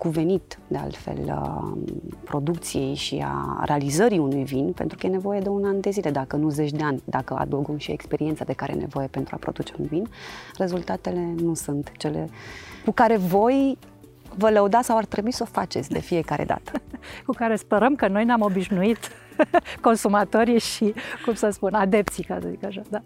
cuvenit 0.00 0.58
de 0.68 0.76
altfel 0.76 1.42
producției 2.24 2.94
și 2.94 3.22
a 3.24 3.62
realizării 3.64 4.18
unui 4.18 4.44
vin, 4.44 4.72
pentru 4.72 4.96
că 4.98 5.06
e 5.06 5.10
nevoie 5.10 5.40
de 5.40 5.48
un 5.48 5.64
an 5.64 5.80
de 5.80 5.90
zile, 5.90 6.10
dacă 6.10 6.36
nu 6.36 6.48
zeci 6.48 6.70
de 6.70 6.82
ani, 6.82 7.02
dacă 7.04 7.34
adăugăm 7.34 7.76
și 7.76 7.90
experiența 7.90 8.44
de 8.44 8.52
care 8.52 8.72
e 8.72 8.76
nevoie 8.76 9.06
pentru 9.06 9.34
a 9.34 9.38
produce 9.38 9.72
un 9.78 9.86
vin, 9.86 10.06
rezultatele 10.56 11.34
nu 11.42 11.54
sunt 11.54 11.92
cele 11.96 12.28
cu 12.84 12.90
care 12.90 13.16
voi 13.16 13.78
vă 14.36 14.50
lăudați 14.50 14.86
sau 14.86 14.96
ar 14.96 15.04
trebui 15.04 15.32
să 15.32 15.42
o 15.42 15.50
faceți 15.52 15.90
de 15.90 15.98
fiecare 16.00 16.44
dată. 16.44 16.72
cu 17.26 17.32
care 17.32 17.56
sperăm 17.56 17.94
că 17.94 18.08
noi 18.08 18.24
ne-am 18.24 18.40
obișnuit 18.40 19.10
consumatorii 19.80 20.58
și, 20.58 20.94
cum 21.24 21.34
să 21.34 21.50
spun, 21.50 21.74
adepții, 21.74 22.24
ca 22.24 22.38
să 22.40 22.48
zic 22.48 22.64
așa, 22.64 22.82
da. 22.88 23.02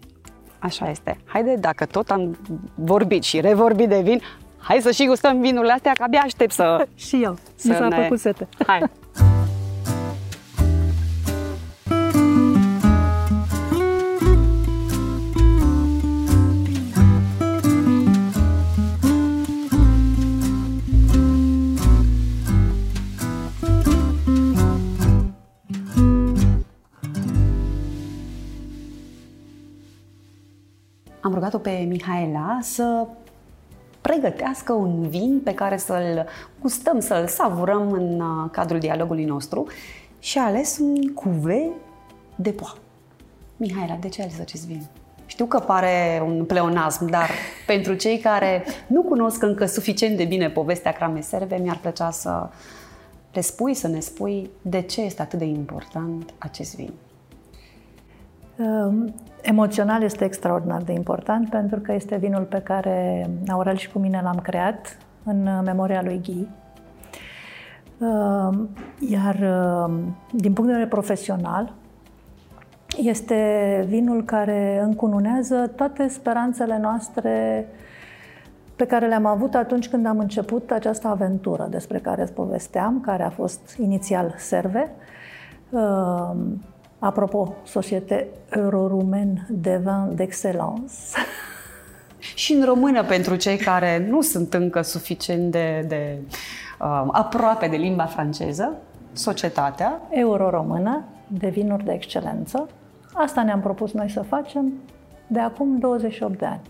Așa 0.59 0.89
este. 0.89 1.17
Haide, 1.25 1.55
dacă 1.55 1.85
tot 1.85 2.09
am 2.09 2.37
vorbit 2.75 3.23
și 3.23 3.39
revorbit 3.41 3.89
de 3.89 4.01
vin, 4.01 4.21
hai 4.57 4.79
să 4.81 4.91
și 4.91 5.05
gustăm 5.05 5.41
vinurile 5.41 5.71
astea, 5.71 5.91
că 5.91 6.03
abia 6.03 6.21
aștept 6.23 6.51
să... 6.51 6.87
și 7.07 7.23
eu, 7.23 7.37
să 7.55 7.67
mi 7.67 7.75
s-a 7.75 7.87
ne... 7.87 8.01
făcut 8.01 8.19
sete. 8.19 8.47
Hai! 8.67 8.81
Rugat-o 31.45 31.69
pe 31.69 31.85
Mihaela 31.87 32.57
să 32.61 33.07
pregătească 34.01 34.73
un 34.73 35.07
vin 35.07 35.41
pe 35.43 35.53
care 35.53 35.77
să-l 35.77 36.25
gustăm, 36.61 36.99
să-l 36.99 37.27
savurăm 37.27 37.91
în 37.91 38.19
uh, 38.19 38.49
cadrul 38.51 38.79
dialogului 38.79 39.25
nostru 39.25 39.67
și 40.19 40.37
a 40.37 40.43
ales 40.43 40.77
un 40.77 41.13
cuve 41.13 41.69
de 42.35 42.51
poa. 42.51 42.73
Mihaela, 43.57 43.95
de 43.95 44.09
ce 44.09 44.21
ai 44.21 44.27
ales 44.27 44.39
acest 44.39 44.65
vin? 44.65 44.85
Știu 45.25 45.45
că 45.45 45.59
pare 45.59 46.23
un 46.25 46.45
pleonasm, 46.45 47.05
dar 47.05 47.29
pentru 47.67 47.93
cei 47.93 48.17
care 48.17 48.63
nu 48.87 49.01
cunosc 49.01 49.41
încă 49.41 49.65
suficient 49.65 50.17
de 50.17 50.25
bine 50.25 50.49
povestea 50.49 50.91
Crame 50.91 51.21
Serve, 51.21 51.55
mi-ar 51.55 51.77
plăcea 51.77 52.11
să 52.11 52.49
le 53.33 53.41
spui, 53.41 53.73
să 53.73 53.87
ne 53.87 53.99
spui 53.99 54.49
de 54.61 54.81
ce 54.81 55.01
este 55.01 55.21
atât 55.21 55.39
de 55.39 55.45
important 55.45 56.33
acest 56.37 56.75
vin. 56.75 56.93
Um, 58.57 59.13
emoțional 59.45 60.03
este 60.03 60.23
extraordinar 60.23 60.81
de 60.81 60.93
important 60.93 61.49
pentru 61.49 61.79
că 61.79 61.93
este 61.93 62.17
vinul 62.17 62.43
pe 62.43 62.59
care 62.59 63.29
Aurel 63.47 63.75
și 63.75 63.91
cu 63.91 63.99
mine 63.99 64.21
l-am 64.23 64.39
creat 64.39 64.97
în 65.23 65.61
memoria 65.63 66.01
lui 66.03 66.21
Ghi. 66.23 66.47
Um, 67.97 68.69
iar 68.99 69.35
um, 69.35 70.15
din 70.31 70.53
punct 70.53 70.69
de 70.69 70.75
vedere 70.77 70.87
profesional, 70.87 71.73
este 72.97 73.85
vinul 73.87 74.23
care 74.23 74.79
încununează 74.83 75.71
toate 75.75 76.07
speranțele 76.07 76.77
noastre 76.77 77.67
pe 78.75 78.85
care 78.85 79.07
le-am 79.07 79.25
avut 79.25 79.55
atunci 79.55 79.89
când 79.89 80.05
am 80.05 80.19
început 80.19 80.71
această 80.71 81.07
aventură 81.07 81.67
despre 81.69 81.99
care 81.99 82.21
îți 82.21 82.33
povesteam, 82.33 83.01
care 83.01 83.23
a 83.23 83.29
fost 83.29 83.75
inițial 83.77 84.33
Serve. 84.37 84.91
Apropo, 86.99 87.55
Societe 87.63 88.27
Eurorumen 88.49 89.45
de 89.49 89.81
Vin 89.83 90.15
d'Excellence. 90.15 90.93
Și 92.35 92.53
în 92.53 92.65
română, 92.65 93.03
pentru 93.03 93.35
cei 93.35 93.57
care 93.57 94.07
nu 94.09 94.21
sunt 94.21 94.53
încă 94.53 94.81
suficient 94.81 95.51
de, 95.51 95.85
de 95.87 96.17
uh, 96.79 97.03
aproape 97.11 97.67
de 97.67 97.75
limba 97.75 98.05
franceză, 98.05 98.73
Societatea 99.13 100.01
Euro-Română 100.09 101.03
de 101.27 101.49
vinuri 101.49 101.83
de 101.83 101.91
excelență. 101.91 102.69
Asta 103.13 103.43
ne-am 103.43 103.61
propus 103.61 103.91
noi 103.91 104.09
să 104.09 104.21
facem 104.21 104.73
de 105.27 105.39
acum 105.39 105.79
28 105.79 106.39
de 106.39 106.45
ani. 106.45 106.61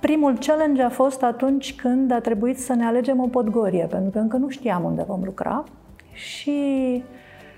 Primul 0.00 0.38
challenge 0.38 0.82
a 0.82 0.88
fost 0.88 1.22
atunci 1.22 1.74
când 1.74 2.10
a 2.10 2.20
trebuit 2.20 2.58
să 2.58 2.72
ne 2.72 2.84
alegem 2.84 3.20
o 3.20 3.26
podgorie, 3.26 3.86
pentru 3.86 4.10
că 4.10 4.18
încă 4.18 4.36
nu 4.36 4.48
știam 4.48 4.84
unde 4.84 5.04
vom 5.06 5.20
lucra 5.24 5.64
și 6.12 7.02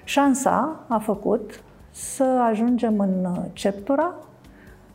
Șansa 0.07 0.77
a 0.89 0.99
făcut 0.99 1.63
să 1.91 2.25
ajungem 2.25 2.99
în 2.99 3.27
Ceptura, 3.53 4.15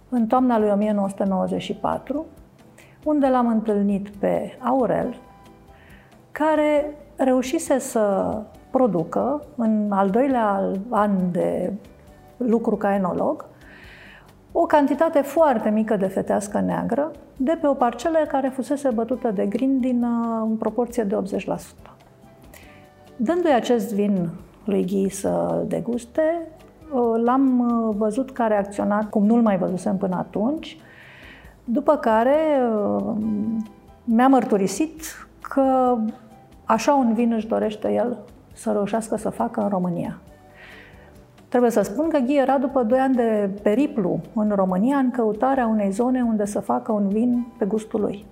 în 0.09 0.27
toamna 0.27 0.59
lui 0.59 0.69
1994, 0.69 2.25
unde 3.03 3.27
l-am 3.27 3.47
întâlnit 3.47 4.09
pe 4.09 4.57
Aurel, 4.59 5.15
care 6.31 6.85
reușise 7.15 7.79
să 7.79 8.35
producă, 8.69 9.43
în 9.55 9.91
al 9.91 10.09
doilea 10.09 10.71
an 10.89 11.31
de 11.31 11.73
lucru 12.37 12.75
ca 12.75 12.95
enolog, 12.95 13.45
o 14.51 14.65
cantitate 14.65 15.21
foarte 15.21 15.69
mică 15.69 15.95
de 15.95 16.07
fetească 16.07 16.59
neagră 16.59 17.11
de 17.37 17.57
pe 17.61 17.67
o 17.67 17.73
parcelă 17.73 18.17
care 18.27 18.47
fusese 18.47 18.89
bătută 18.89 19.31
de 19.31 19.45
grin 19.45 19.79
din, 19.79 20.03
uh, 20.03 20.41
în 20.49 20.55
proporție 20.55 21.03
de 21.03 21.15
80%. 21.15 21.95
Dându-i 23.15 23.53
acest 23.53 23.93
vin 23.93 24.29
lui 24.63 24.85
Ghi 24.85 25.09
să 25.09 25.63
deguste. 25.67 26.47
L-am 27.23 27.59
uh, 27.59 27.95
văzut 27.97 28.31
că 28.31 28.41
a 28.41 28.47
reacționat 28.47 29.09
cum 29.09 29.25
nu-l 29.25 29.41
mai 29.41 29.57
văzusem 29.57 29.97
până 29.97 30.15
atunci, 30.15 30.77
după 31.63 31.95
care 31.95 32.37
uh, 32.75 33.13
mi-a 34.03 34.27
mărturisit 34.27 35.01
că 35.41 35.97
așa 36.65 36.93
un 36.93 37.13
vin 37.13 37.31
își 37.31 37.47
dorește 37.47 37.91
el 37.93 38.17
să 38.53 38.71
reușească 38.71 39.15
să 39.15 39.29
facă 39.29 39.61
în 39.61 39.69
România. 39.69 40.19
Trebuie 41.47 41.71
să 41.71 41.81
spun 41.81 42.09
că 42.09 42.17
Ghi 42.17 42.37
era 42.37 42.57
după 42.57 42.83
2 42.83 42.99
ani 42.99 43.15
de 43.15 43.49
periplu 43.61 44.19
în 44.33 44.51
România 44.55 44.97
în 44.97 45.11
căutarea 45.11 45.67
unei 45.67 45.91
zone 45.91 46.21
unde 46.21 46.45
să 46.45 46.59
facă 46.59 46.91
un 46.91 47.07
vin 47.07 47.47
pe 47.57 47.65
gustul 47.65 48.01
lui. 48.01 48.25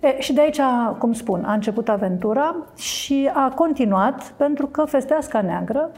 E, 0.00 0.20
și 0.20 0.32
de 0.32 0.40
aici, 0.40 0.60
cum 0.98 1.12
spun, 1.12 1.44
a 1.44 1.52
început 1.52 1.88
aventura 1.88 2.56
și 2.76 3.30
a 3.34 3.52
continuat 3.54 4.32
pentru 4.36 4.66
că 4.66 4.84
festeasca 4.84 5.40
neagră, 5.40 5.90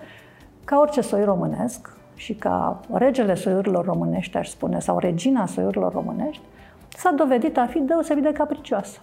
ca 0.64 0.78
orice 0.78 1.00
soi 1.00 1.24
românesc 1.24 1.96
și 2.14 2.34
ca 2.34 2.80
regele 2.92 3.34
soiurilor 3.34 3.84
românești, 3.84 4.36
aș 4.36 4.48
spune, 4.48 4.80
sau 4.80 4.98
regina 4.98 5.46
soiurilor 5.46 5.92
românești, 5.92 6.42
s-a 6.88 7.10
dovedit 7.10 7.58
a 7.58 7.66
fi 7.66 7.78
deosebit 7.78 8.22
de 8.22 8.32
capricioasă. 8.32 9.00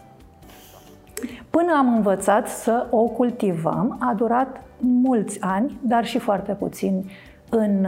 Până 1.50 1.74
am 1.78 1.94
învățat 1.94 2.48
să 2.48 2.88
o 2.90 3.04
cultivăm, 3.04 3.98
a 4.00 4.14
durat 4.14 4.62
mulți 4.80 5.42
ani, 5.42 5.80
dar 5.82 6.06
și 6.06 6.20
foarte 6.20 6.52
puțini 6.52 7.12
în, 7.50 7.88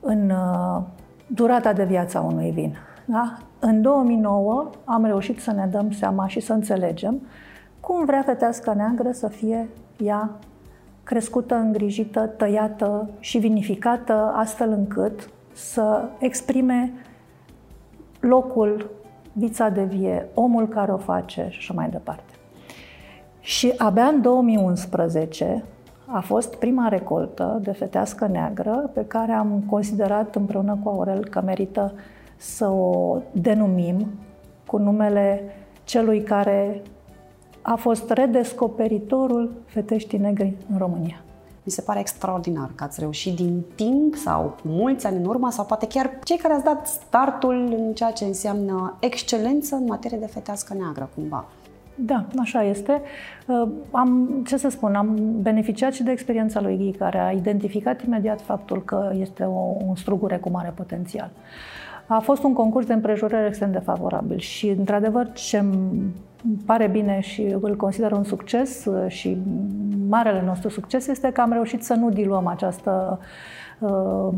în 0.00 0.32
durata 1.26 1.72
de 1.72 1.84
viața 1.84 2.20
unui 2.20 2.50
vin. 2.50 2.76
Da? 3.04 3.36
În 3.66 3.82
2009 3.82 4.70
am 4.84 5.04
reușit 5.04 5.40
să 5.40 5.52
ne 5.52 5.66
dăm 5.70 5.90
seama 5.90 6.26
și 6.26 6.40
să 6.40 6.52
înțelegem 6.52 7.20
cum 7.80 8.04
vrea 8.04 8.22
fetească 8.22 8.74
neagră 8.74 9.12
să 9.12 9.28
fie 9.28 9.68
ea 9.96 10.30
crescută, 11.02 11.54
îngrijită, 11.54 12.20
tăiată 12.20 13.08
și 13.20 13.38
vinificată 13.38 14.32
astfel 14.36 14.70
încât 14.70 15.30
să 15.52 16.04
exprime 16.18 16.92
locul, 18.20 18.90
vița 19.32 19.68
de 19.68 19.84
vie, 19.84 20.28
omul 20.34 20.68
care 20.68 20.92
o 20.92 20.96
face 20.96 21.46
și 21.50 21.58
așa 21.58 21.72
mai 21.74 21.88
departe. 21.88 22.32
Și 23.40 23.72
abia 23.76 24.04
în 24.04 24.22
2011 24.22 25.64
a 26.06 26.20
fost 26.20 26.54
prima 26.54 26.88
recoltă 26.88 27.58
de 27.62 27.72
fetească 27.72 28.26
neagră 28.26 28.90
pe 28.94 29.04
care 29.06 29.32
am 29.32 29.62
considerat 29.70 30.34
împreună 30.34 30.78
cu 30.82 30.88
Aurel 30.88 31.24
că 31.24 31.40
merită 31.40 31.92
să 32.36 32.66
o 32.66 33.18
denumim 33.32 34.06
cu 34.66 34.76
numele 34.76 35.42
celui 35.84 36.22
care 36.22 36.82
a 37.62 37.74
fost 37.74 38.10
redescoperitorul 38.10 39.52
feteștii 39.66 40.18
negri 40.18 40.56
în 40.70 40.78
România. 40.78 41.24
Mi 41.62 41.72
se 41.72 41.82
pare 41.82 42.00
extraordinar 42.00 42.70
că 42.74 42.84
ați 42.84 43.00
reușit 43.00 43.36
din 43.36 43.62
timp 43.74 44.14
sau 44.14 44.42
cu 44.42 44.68
mulți 44.68 45.06
ani 45.06 45.16
în 45.16 45.24
urmă 45.24 45.50
sau 45.50 45.64
poate 45.64 45.86
chiar 45.86 46.18
cei 46.24 46.36
care 46.36 46.54
ați 46.54 46.64
dat 46.64 46.86
startul 46.86 47.74
în 47.76 47.92
ceea 47.94 48.10
ce 48.10 48.24
înseamnă 48.24 48.96
excelență 49.00 49.74
în 49.74 49.84
materie 49.84 50.18
de 50.18 50.26
fetească 50.26 50.74
neagră, 50.74 51.08
cumva. 51.14 51.44
Da, 51.94 52.26
așa 52.38 52.62
este. 52.62 53.02
Uh, 53.46 53.68
am, 53.90 54.28
ce 54.46 54.56
să 54.56 54.68
spun, 54.68 54.94
am 54.94 55.18
beneficiat 55.40 55.92
și 55.92 56.02
de 56.02 56.10
experiența 56.10 56.60
lui 56.60 56.76
Ghi, 56.76 56.98
care 56.98 57.18
a 57.18 57.30
identificat 57.30 58.02
imediat 58.04 58.40
faptul 58.40 58.82
că 58.84 59.12
este 59.20 59.44
o, 59.44 59.76
un 59.86 59.96
strugure 59.96 60.36
cu 60.36 60.50
mare 60.50 60.72
potențial. 60.74 61.30
A 62.06 62.18
fost 62.18 62.42
un 62.42 62.52
concurs 62.52 62.86
de 62.86 62.92
împrejurări 62.92 63.46
extrem 63.46 63.72
de 63.72 63.78
favorabil 63.78 64.38
și, 64.38 64.68
într-adevăr, 64.68 65.32
ce 65.32 65.58
îmi 65.58 66.14
pare 66.66 66.86
bine 66.86 67.20
și 67.20 67.42
îl 67.60 67.76
consider 67.76 68.12
un 68.12 68.24
succes 68.24 68.84
uh, 68.84 69.10
și 69.10 69.36
marele 70.08 70.42
nostru 70.46 70.68
succes 70.68 71.06
este 71.06 71.30
că 71.30 71.40
am 71.40 71.52
reușit 71.52 71.84
să 71.84 71.94
nu 71.94 72.10
diluăm 72.10 72.46
această 72.46 73.20
uh, 73.78 74.28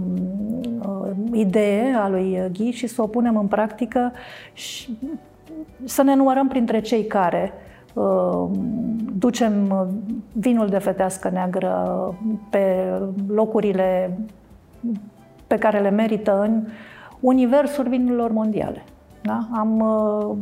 uh, 0.79 1.11
idee 1.33 1.95
a 1.95 2.09
lui 2.09 2.43
Ghi 2.53 2.71
și 2.71 2.87
să 2.87 3.03
o 3.03 3.07
punem 3.07 3.37
în 3.37 3.47
practică 3.47 4.13
și 4.53 4.99
să 5.85 6.03
ne 6.03 6.15
numărăm 6.15 6.49
printre 6.49 6.81
cei 6.81 7.05
care 7.07 7.53
uh, 7.95 8.49
ducem 9.19 9.87
vinul 10.33 10.69
de 10.69 10.79
fetească 10.79 11.31
neagră 11.31 12.15
pe 12.51 12.93
locurile 13.29 14.19
pe 15.47 15.57
care 15.59 15.81
le 15.81 15.91
merită 15.91 16.41
în 16.41 16.67
universul 17.21 17.89
vinurilor 17.89 18.31
mondiale. 18.33 18.85
Da? 19.23 19.49
Am, 19.53 19.81
uh, 19.81 20.37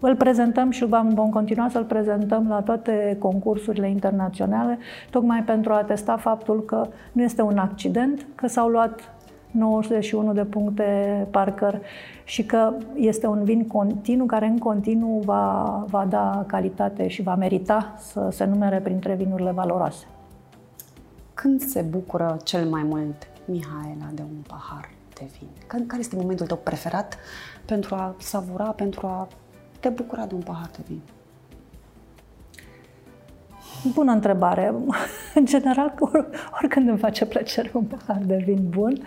îl 0.00 0.16
prezentăm 0.16 0.70
și 0.70 0.86
vom, 0.86 1.08
vom 1.08 1.30
continua 1.30 1.68
să-l 1.68 1.84
prezentăm 1.84 2.48
la 2.48 2.60
toate 2.60 3.16
concursurile 3.18 3.90
internaționale, 3.90 4.78
tocmai 5.10 5.42
pentru 5.42 5.72
a 5.72 5.82
testa 5.82 6.16
faptul 6.16 6.64
că 6.64 6.86
nu 7.12 7.22
este 7.22 7.42
un 7.42 7.58
accident, 7.58 8.26
că 8.34 8.46
s-au 8.46 8.68
luat 8.68 9.14
91 9.50 10.32
de 10.32 10.44
puncte 10.44 11.26
Parker 11.30 11.80
și 12.24 12.44
că 12.44 12.72
este 12.94 13.26
un 13.26 13.44
vin 13.44 13.66
continuu 13.66 14.26
care 14.26 14.46
în 14.46 14.58
continuu 14.58 15.20
va, 15.24 15.84
va 15.88 16.06
da 16.08 16.44
calitate 16.46 17.08
și 17.08 17.22
va 17.22 17.34
merita 17.34 17.94
să 17.98 18.28
se 18.30 18.44
numere 18.44 18.78
printre 18.78 19.14
vinurile 19.14 19.50
valoroase. 19.50 20.06
Când 21.34 21.60
se 21.60 21.84
bucură 21.90 22.36
cel 22.44 22.68
mai 22.68 22.82
mult 22.82 23.28
Mihaela 23.44 24.08
de 24.14 24.22
un 24.22 24.42
pahar 24.48 24.99
de 25.20 25.30
vin? 25.38 25.48
Care 25.86 26.00
este 26.00 26.16
momentul 26.16 26.46
tău 26.46 26.56
preferat 26.56 27.18
pentru 27.64 27.94
a 27.94 28.14
savura, 28.18 28.64
pentru 28.64 29.06
a 29.06 29.28
te 29.80 29.88
bucura 29.88 30.26
de 30.26 30.34
un 30.34 30.40
pahar 30.40 30.70
de 30.76 30.82
vin? 30.86 31.00
Bună 33.94 34.12
întrebare. 34.12 34.74
În 35.34 35.44
general, 35.44 35.94
oricând 36.60 36.88
îmi 36.88 36.98
face 36.98 37.26
plăcere 37.26 37.70
un 37.72 37.84
pahar 37.84 38.22
de 38.22 38.42
vin 38.44 38.68
bun, 38.68 39.02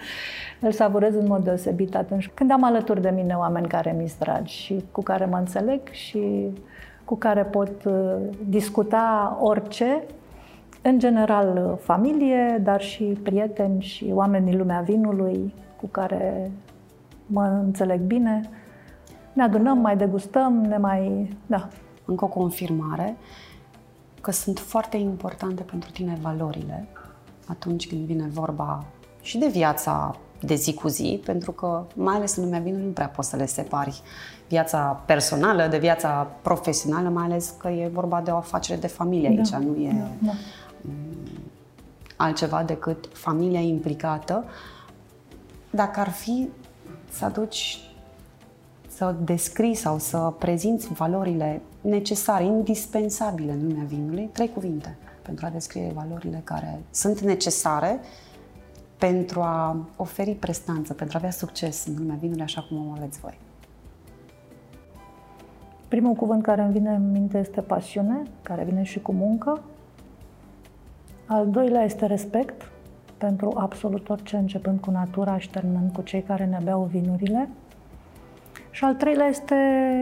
îl 0.59 0.71
savurez 0.71 1.15
în 1.15 1.27
mod 1.27 1.43
deosebit 1.43 1.95
atunci 1.95 2.31
când 2.33 2.51
am 2.51 2.63
alături 2.63 3.01
de 3.01 3.09
mine 3.09 3.33
oameni 3.33 3.67
care 3.67 3.95
mi-s 3.97 4.17
dragi 4.17 4.53
și 4.53 4.83
cu 4.91 5.01
care 5.01 5.25
mă 5.25 5.37
înțeleg 5.37 5.89
și 5.89 6.49
cu 7.05 7.15
care 7.15 7.43
pot 7.43 7.83
uh, 7.85 8.15
discuta 8.47 9.37
orice, 9.41 10.03
în 10.81 10.99
general 10.99 11.77
familie, 11.81 12.59
dar 12.63 12.81
și 12.81 13.03
prieteni 13.03 13.81
și 13.81 14.09
oameni 14.13 14.45
din 14.45 14.57
lumea 14.57 14.81
vinului 14.81 15.53
cu 15.83 15.89
care 15.91 16.51
mă 17.25 17.43
înțeleg 17.43 17.99
bine. 18.01 18.49
Ne 19.33 19.43
adunăm, 19.43 19.77
mai 19.77 19.97
degustăm, 19.97 20.53
ne 20.53 20.77
mai... 20.77 21.29
da. 21.45 21.67
Încă 22.05 22.25
o 22.25 22.27
confirmare 22.27 23.17
că 24.21 24.31
sunt 24.31 24.59
foarte 24.59 24.97
importante 24.97 25.63
pentru 25.63 25.91
tine 25.91 26.17
valorile 26.21 26.87
atunci 27.47 27.87
când 27.87 28.01
vine 28.05 28.27
vorba 28.31 28.85
și 29.21 29.37
de 29.37 29.47
viața 29.47 30.15
de 30.39 30.55
zi 30.55 30.73
cu 30.73 30.87
zi, 30.87 31.21
pentru 31.25 31.51
că, 31.51 31.85
mai 31.95 32.15
ales 32.15 32.35
în 32.35 32.43
lumea 32.43 32.59
vinului, 32.59 32.85
nu 32.85 32.91
prea 32.91 33.07
poți 33.07 33.29
să 33.29 33.35
le 33.35 33.45
separi 33.45 34.01
viața 34.47 35.03
personală 35.05 35.67
de 35.67 35.77
viața 35.77 36.27
profesională, 36.41 37.09
mai 37.09 37.23
ales 37.23 37.53
că 37.57 37.67
e 37.67 37.89
vorba 37.93 38.21
de 38.21 38.31
o 38.31 38.35
afacere 38.35 38.79
de 38.79 38.87
familie 38.87 39.27
aici, 39.27 39.49
da, 39.49 39.57
nu 39.57 39.75
e 39.75 39.91
da, 39.91 40.31
da. 40.31 40.31
altceva 42.15 42.63
decât 42.63 43.09
familia 43.13 43.59
implicată. 43.59 44.43
Dacă 45.75 45.99
ar 45.99 46.09
fi 46.09 46.49
să 47.09 47.25
aduci 47.25 47.79
să 48.87 49.15
descrii 49.23 49.75
sau 49.75 49.97
să 49.97 50.33
prezinți 50.37 50.93
valorile 50.93 51.61
necesare, 51.81 52.43
indispensabile 52.43 53.51
în 53.51 53.67
lumea 53.67 53.83
vinului, 53.83 54.29
trei 54.33 54.49
cuvinte 54.49 54.97
pentru 55.21 55.45
a 55.45 55.49
descrie 55.49 55.91
valorile 55.93 56.41
care 56.43 56.81
sunt 56.91 57.19
necesare 57.19 57.99
pentru 58.97 59.41
a 59.41 59.77
oferi 59.95 60.31
prestanță, 60.31 60.93
pentru 60.93 61.17
a 61.17 61.19
avea 61.19 61.31
succes 61.31 61.85
în 61.85 61.93
lumea 61.97 62.17
vinului 62.19 62.43
așa 62.43 62.61
cum 62.61 62.87
o 62.87 62.93
aveți 62.95 63.19
voi. 63.19 63.37
Primul 65.87 66.13
cuvânt 66.13 66.43
care 66.43 66.61
îmi 66.61 66.71
vine 66.71 66.89
în 66.89 67.11
minte 67.11 67.37
este 67.37 67.61
pasiune, 67.61 68.23
care 68.41 68.63
vine 68.63 68.83
și 68.83 68.99
cu 69.01 69.11
muncă. 69.11 69.61
Al 71.25 71.49
doilea 71.49 71.83
este 71.83 72.05
respect 72.05 72.71
pentru 73.25 73.53
absolut 73.55 74.09
orice, 74.09 74.35
începând 74.35 74.79
cu 74.79 74.91
natura 74.91 75.37
și 75.37 75.49
terminând 75.49 75.93
cu 75.93 76.01
cei 76.01 76.21
care 76.21 76.45
ne 76.45 76.59
beau 76.63 76.83
vinurile. 76.83 77.49
Și 78.69 78.83
al 78.83 78.93
treilea 78.93 79.27
este 79.27 79.55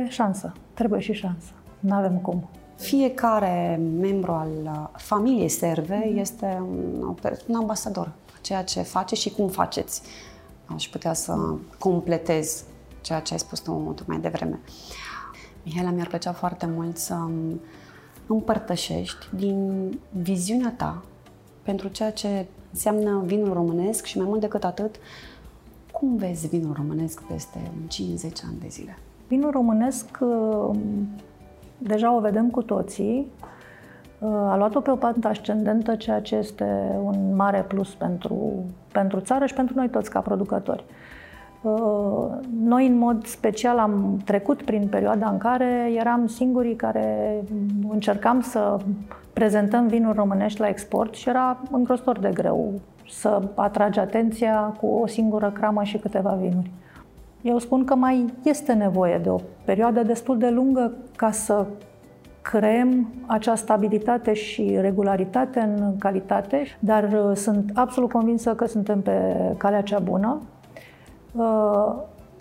șansă. 0.10 0.54
Trebuie 0.74 1.00
și 1.00 1.14
șansă. 1.14 1.52
Nu 1.80 1.94
avem 1.94 2.18
cum. 2.18 2.50
Fiecare 2.78 3.80
membru 4.00 4.32
al 4.32 4.50
uh, 4.64 4.88
familiei 4.94 5.50
serve 5.50 6.02
mm-hmm. 6.02 6.20
este 6.20 6.58
un, 6.62 7.16
un 7.48 7.56
ambasador 7.56 8.12
ceea 8.42 8.64
ce 8.64 8.82
face 8.82 9.16
și 9.16 9.30
cum 9.30 9.48
faceți. 9.48 10.02
Aș 10.66 10.88
putea 10.88 11.14
să 11.14 11.56
completez 11.80 12.64
ceea 13.02 13.20
ce 13.20 13.34
ai 13.34 13.40
spus 13.40 13.60
tu 13.60 13.94
mai 14.06 14.20
devreme. 14.20 14.60
Mihaela, 15.64 15.90
mi-ar 15.90 16.08
plăcea 16.08 16.34
foarte 16.34 16.66
mult 16.66 16.98
să 16.98 17.16
împărtășești 18.28 19.28
din 19.36 19.90
viziunea 20.10 20.74
ta 20.78 21.04
pentru 21.64 21.88
ceea 21.88 22.12
ce 22.12 22.46
înseamnă 22.72 23.22
vinul 23.26 23.54
românesc 23.54 24.06
și 24.06 24.18
mai 24.18 24.28
mult 24.28 24.40
decât 24.40 24.64
atât, 24.64 24.96
cum 25.92 26.16
vezi 26.16 26.48
vinul 26.48 26.74
românesc 26.74 27.22
peste 27.22 27.60
5-10 27.60 27.92
ani 28.48 28.60
de 28.62 28.68
zile? 28.70 28.98
Vinul 29.28 29.52
românesc, 29.52 30.06
uh, 30.20 30.76
deja 31.78 32.16
o 32.16 32.20
vedem 32.20 32.50
cu 32.50 32.62
toții, 32.62 33.28
uh, 34.20 34.30
a 34.30 34.58
luat-o 34.58 34.80
pe 34.80 34.92
o 34.92 34.96
pantă 34.96 35.28
ascendentă, 35.28 35.96
ceea 35.96 36.22
ce 36.22 36.36
este 36.36 37.00
un 37.04 37.36
mare 37.36 37.66
plus 37.68 37.94
pentru, 37.94 38.66
pentru 38.92 39.20
țară 39.20 39.46
și 39.46 39.54
pentru 39.54 39.76
noi 39.76 39.90
toți 39.90 40.10
ca 40.10 40.20
producători. 40.20 40.84
Uh, 41.62 42.28
noi, 42.64 42.88
în 42.88 42.98
mod 42.98 43.26
special, 43.26 43.78
am 43.78 44.22
trecut 44.26 44.62
prin 44.62 44.88
perioada 44.88 45.30
în 45.30 45.38
care 45.38 45.92
eram 45.96 46.28
singurii 46.28 46.76
care 46.76 47.36
încercam 47.90 48.42
să 48.42 48.78
prezentăm 49.34 49.88
vinuri 49.88 50.18
românești 50.18 50.60
la 50.60 50.68
export 50.68 51.14
și 51.14 51.30
era 51.30 51.58
îngrozitor 51.72 52.20
de 52.20 52.30
greu 52.34 52.74
să 53.10 53.42
atragi 53.56 54.00
atenția 54.00 54.76
cu 54.80 54.88
o 54.88 55.08
singură 55.08 55.52
cramă 55.52 55.84
și 55.84 55.98
câteva 55.98 56.38
vinuri. 56.42 56.72
Eu 57.42 57.58
spun 57.58 57.84
că 57.84 57.96
mai 57.96 58.34
este 58.44 58.74
nevoie 58.74 59.18
de 59.24 59.30
o 59.30 59.40
perioadă 59.66 60.04
destul 60.04 60.38
de 60.38 60.50
lungă 60.50 60.92
ca 61.16 61.32
să 61.32 61.66
creăm 62.42 63.08
acea 63.26 63.56
stabilitate 63.56 64.34
și 64.34 64.78
regularitate 64.80 65.60
în 65.60 65.98
calitate, 65.98 66.64
dar 66.80 67.04
uh, 67.04 67.36
sunt 67.36 67.72
absolut 67.74 68.12
convinsă 68.12 68.56
că 68.56 68.66
suntem 68.66 69.02
pe 69.02 69.36
calea 69.58 69.82
cea 69.82 70.00
bună. 70.00 70.42
Uh, 71.32 71.94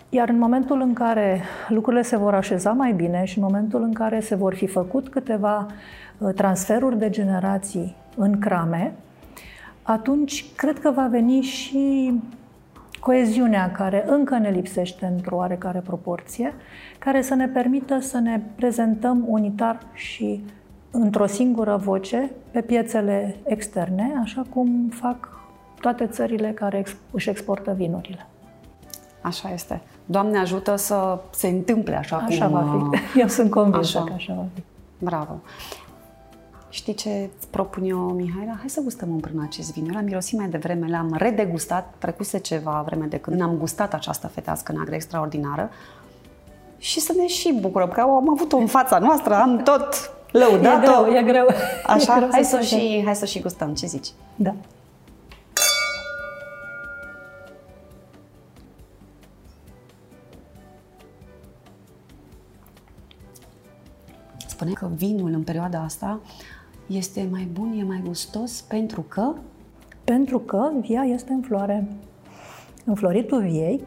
iar 0.09 0.29
în 0.29 0.37
momentul 0.37 0.81
în 0.81 0.93
care 0.93 1.41
lucrurile 1.67 2.01
se 2.01 2.17
vor 2.17 2.33
așeza 2.33 2.71
mai 2.71 2.93
bine 2.93 3.23
și 3.25 3.37
în 3.37 3.43
momentul 3.43 3.81
în 3.81 3.93
care 3.93 4.19
se 4.19 4.35
vor 4.35 4.55
fi 4.55 4.67
făcut 4.67 5.09
câteva 5.09 5.65
uh, 6.17 6.33
transferuri 6.33 6.97
de 6.97 7.09
generații 7.09 7.95
în 8.15 8.39
crame, 8.39 8.93
atunci 9.81 10.45
cred 10.55 10.79
că 10.79 10.91
va 10.91 11.07
veni 11.07 11.41
și 11.41 12.13
coeziunea 12.99 13.71
care 13.71 14.03
încă 14.07 14.37
ne 14.37 14.49
lipsește 14.49 15.05
într-o 15.05 15.35
oarecare 15.35 15.79
proporție, 15.79 16.53
care 16.99 17.21
să 17.21 17.35
ne 17.35 17.47
permită 17.47 17.99
să 17.99 18.19
ne 18.19 18.41
prezentăm 18.55 19.23
unitar 19.27 19.79
și 19.93 20.43
într-o 20.91 21.25
singură 21.25 21.75
voce 21.75 22.31
pe 22.51 22.61
piețele 22.61 23.35
externe, 23.43 24.13
așa 24.21 24.45
cum 24.49 24.89
fac 24.89 25.29
toate 25.79 26.07
țările 26.07 26.51
care 26.51 26.85
își 27.11 27.29
exportă 27.29 27.73
vinurile. 27.77 28.30
Așa 29.21 29.51
este. 29.53 29.81
Doamne 30.05 30.37
ajută 30.37 30.75
să 30.75 31.19
se 31.29 31.47
întâmple 31.47 31.95
așa, 31.95 32.23
așa 32.27 32.45
cum... 32.45 32.53
va 32.53 32.89
fi. 32.91 32.97
Uh, 32.97 33.01
Eu 33.21 33.27
sunt 33.27 33.51
convinsă 33.51 33.97
așa. 33.97 34.07
că 34.07 34.13
așa 34.13 34.33
va 34.33 34.45
fi. 34.53 34.63
Bravo. 34.97 35.39
Știi 36.69 36.93
ce 36.93 37.29
îți 37.37 37.47
propun 37.47 37.83
eu, 37.83 37.97
Mihaela? 37.97 38.55
Hai 38.57 38.69
să 38.69 38.81
gustăm 38.81 39.11
împreună 39.11 39.43
acest 39.47 39.73
vin. 39.73 39.85
Eu 39.85 39.93
l-am 39.93 40.03
mirosit 40.03 40.37
mai 40.37 40.47
devreme, 40.47 40.87
l-am 40.89 41.15
redegustat, 41.17 41.93
trecuse 41.97 42.37
ceva 42.37 42.83
vreme 42.85 43.05
de 43.05 43.17
când 43.17 43.41
am 43.41 43.55
gustat 43.57 43.93
această 43.93 44.27
fetească 44.27 44.71
neagră 44.71 44.95
extraordinară 44.95 45.69
și 46.77 46.99
să 46.99 47.13
ne 47.17 47.27
și 47.27 47.57
bucurăm, 47.59 47.89
că 47.89 47.99
am 47.99 48.29
avut-o 48.29 48.57
în 48.57 48.67
fața 48.67 48.97
noastră, 48.97 49.33
am 49.35 49.61
tot 49.63 50.11
lăudat-o. 50.31 51.07
E 51.07 51.09
greu, 51.09 51.15
e 51.15 51.23
greu. 51.23 51.47
Așa? 51.85 52.15
E 52.15 52.17
greu 52.17 52.29
hai, 52.31 52.43
să, 52.43 52.57
să 52.57 52.61
și, 52.63 53.01
hai 53.05 53.15
să 53.15 53.25
și 53.25 53.39
gustăm. 53.39 53.73
Ce 53.73 53.85
zici? 53.85 54.07
Da. 54.35 54.53
Spune 64.61 64.75
că 64.75 64.89
vinul 64.95 65.31
în 65.33 65.43
perioada 65.43 65.79
asta 65.79 66.19
este 66.87 67.27
mai 67.31 67.49
bun, 67.53 67.73
e 67.79 67.83
mai 67.83 68.01
gustos 68.05 68.61
pentru 68.61 69.01
că? 69.07 69.33
Pentru 70.03 70.39
că 70.39 70.69
via 70.79 71.01
este 71.01 71.33
în 71.33 71.41
floare. 71.41 71.87
Înfloritul 72.85 73.41
viei 73.41 73.83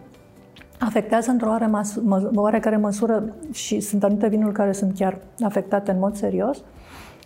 afectează 0.78 1.30
într-o 1.30 1.48
oare 1.48 1.66
mas- 1.66 2.00
mă- 2.04 2.30
oarecare 2.34 2.76
măsură 2.76 3.34
și 3.52 3.80
sunt 3.80 4.04
anumite 4.04 4.28
vinuri 4.28 4.54
care 4.54 4.72
sunt 4.72 4.94
chiar 4.96 5.18
afectate 5.44 5.90
în 5.90 5.98
mod 5.98 6.16
serios 6.16 6.62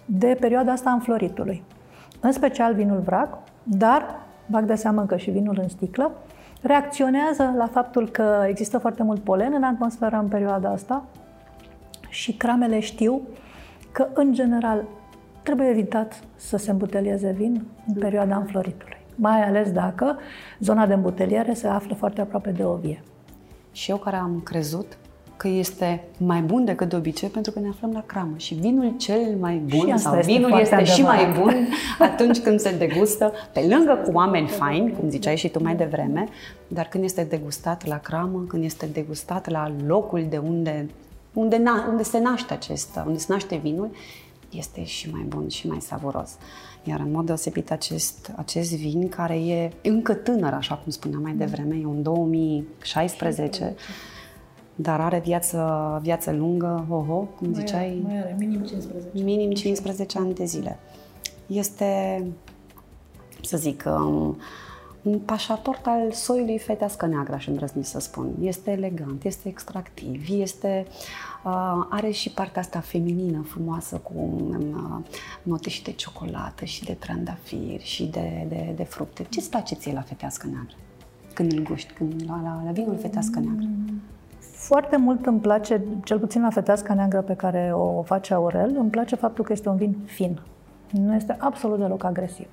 de 0.05 0.37
perioada 0.41 0.73
asta 0.73 0.91
a 0.91 0.93
înfloritului. 0.93 1.63
În 2.21 2.33
special 2.33 2.75
vinul 2.75 3.01
vrac, 3.01 3.39
dar 3.63 4.03
bag 4.47 4.65
de 4.65 4.75
seamă 4.75 5.05
că 5.05 5.17
și 5.17 5.31
vinul 5.31 5.59
în 5.63 5.69
sticlă 5.69 6.13
reacționează 6.63 7.55
la 7.57 7.67
faptul 7.67 8.09
că 8.09 8.45
există 8.47 8.79
foarte 8.79 9.03
mult 9.03 9.21
polen 9.21 9.53
în 9.53 9.63
atmosferă 9.63 10.19
în 10.23 10.29
perioada 10.29 10.71
asta 10.71 11.05
și 12.19 12.33
cramele 12.33 12.81
știu 12.81 13.21
că, 13.93 14.07
în 14.15 14.33
general, 14.33 14.85
trebuie 15.43 15.69
evitat 15.69 16.21
să 16.37 16.57
se 16.57 16.71
îmbutelieze 16.71 17.35
vin 17.37 17.67
în 17.87 17.95
perioada 17.95 18.37
înfloritului. 18.37 18.97
Mai 19.15 19.45
ales 19.45 19.73
dacă 19.73 20.19
zona 20.61 20.87
de 20.87 20.95
îmbuteliere 20.95 21.55
se 21.55 21.67
află 21.67 21.95
foarte 21.95 22.21
aproape 22.21 22.51
de 22.51 22.65
o 22.65 22.75
vie. 22.75 23.03
Și 23.73 23.91
eu 23.91 23.97
care 23.97 24.17
am 24.17 24.41
crezut 24.45 24.99
că 25.37 25.49
este 25.49 26.05
mai 26.17 26.41
bun 26.41 26.65
decât 26.65 26.89
de 26.89 26.97
obicei 26.97 27.29
pentru 27.29 27.53
că 27.53 27.59
ne 27.59 27.69
aflăm 27.69 27.91
la 27.93 28.03
cramă 28.07 28.35
și 28.37 28.55
vinul 28.55 28.95
cel 28.97 29.37
mai 29.41 29.57
bun 29.57 29.89
și 29.89 29.99
sau 29.99 30.17
este 30.17 30.33
vinul 30.33 30.61
este 30.61 30.75
adevărat. 30.75 30.97
și 30.97 31.03
mai 31.03 31.39
bun 31.41 31.55
atunci 31.99 32.39
când 32.39 32.61
se 32.61 32.77
degustă 32.77 33.33
pe 33.53 33.61
lângă 33.61 34.01
cu 34.05 34.11
oameni 34.13 34.49
faini, 34.49 34.93
cum 34.93 35.09
ziceai 35.09 35.37
și 35.37 35.49
tu 35.49 35.63
mai 35.63 35.77
devreme, 35.77 36.29
dar 36.69 36.87
când 36.87 37.05
este 37.05 37.25
degustat 37.25 37.87
la 37.87 37.99
cramă, 37.99 38.45
când 38.49 38.65
este 38.65 38.87
degustat 38.93 39.51
la 39.51 39.73
locul 39.87 40.27
de 40.29 40.37
unde 40.37 40.87
unde, 41.39 41.57
na, 41.57 41.87
unde 41.89 42.03
se 42.03 42.19
naște 42.19 42.53
acesta, 42.53 43.05
unde 43.07 43.19
se 43.19 43.33
naște 43.33 43.57
vinul, 43.57 43.91
este 44.51 44.85
și 44.85 45.11
mai 45.11 45.23
bun 45.23 45.49
și 45.49 45.67
mai 45.67 45.81
savuros. 45.81 46.31
Iar 46.85 47.01
în 47.01 47.11
mod 47.11 47.27
deosebit 47.27 47.71
acest, 47.71 48.33
acest 48.37 48.77
vin, 48.77 49.09
care 49.09 49.35
e 49.35 49.73
încă 49.83 50.15
tânăr, 50.15 50.53
așa 50.53 50.75
cum 50.75 50.93
spuneam 50.93 51.23
mai 51.23 51.33
devreme, 51.33 51.77
e 51.83 51.87
un 51.87 52.03
2016, 52.03 53.75
dar 54.75 55.01
are 55.01 55.21
viață, 55.25 55.99
viață 56.03 56.33
lungă, 56.33 56.87
ho-ho, 56.89 57.19
cum 57.19 57.51
mai 57.51 57.61
ziceai? 57.61 57.87
Are, 57.87 58.01
mai 58.03 58.19
are, 58.19 58.37
minim 58.39 58.63
15. 58.63 59.09
Minim 59.13 59.51
15 59.51 60.19
ani 60.19 60.35
de 60.35 60.45
zile. 60.45 60.79
Este, 61.47 62.25
să 63.43 63.57
zic, 63.57 63.85
um, 63.87 64.37
un 65.03 65.19
pașaport 65.19 65.87
al 65.87 66.13
soiului 66.13 66.59
fetească 66.59 67.07
neagră, 67.07 67.35
aș 67.35 67.47
îndrăzni 67.47 67.85
să 67.85 68.01
spun. 68.01 68.31
Este 68.41 68.71
elegant, 68.71 69.25
este 69.25 69.49
extractiv, 69.49 70.27
este, 70.31 70.87
uh, 71.45 71.87
are 71.91 72.11
și 72.11 72.31
partea 72.31 72.61
asta 72.61 72.81
feminină 72.81 73.43
frumoasă 73.43 73.97
cu 73.97 74.13
uh, 74.51 75.05
note 75.43 75.69
și 75.69 75.83
de 75.83 75.93
ciocolată 75.93 76.65
și 76.65 76.85
de 76.85 76.93
trandafiri 76.93 77.83
și 77.83 78.07
de, 78.07 78.47
de, 78.49 78.73
de 78.77 78.85
fructe. 78.85 79.27
Ce-ți 79.29 79.51
place 79.51 79.75
ție 79.75 79.93
la 79.93 80.01
fetească 80.01 80.47
neagră? 80.47 80.77
Când 81.35 81.53
îl 81.53 81.63
guști, 81.63 81.93
când, 81.93 82.25
la, 82.27 82.41
la, 82.43 82.63
la 82.65 82.71
vinul 82.71 82.97
fetească 82.97 83.41
neagră? 83.41 83.67
Foarte 84.41 84.97
mult 84.97 85.27
îmi 85.27 85.41
place, 85.41 85.85
cel 86.05 86.19
puțin 86.19 86.43
la 86.43 86.51
fetească 86.51 86.93
neagră 86.93 87.21
pe 87.21 87.35
care 87.35 87.71
o 87.75 88.03
face 88.03 88.35
Aurel, 88.35 88.77
îmi 88.79 88.91
place 88.91 89.15
faptul 89.15 89.45
că 89.45 89.53
este 89.53 89.69
un 89.69 89.77
vin 89.77 89.97
fin. 90.05 90.41
Nu 90.91 91.15
este 91.15 91.37
absolut 91.39 91.79
deloc 91.79 92.05
agresiv 92.05 92.47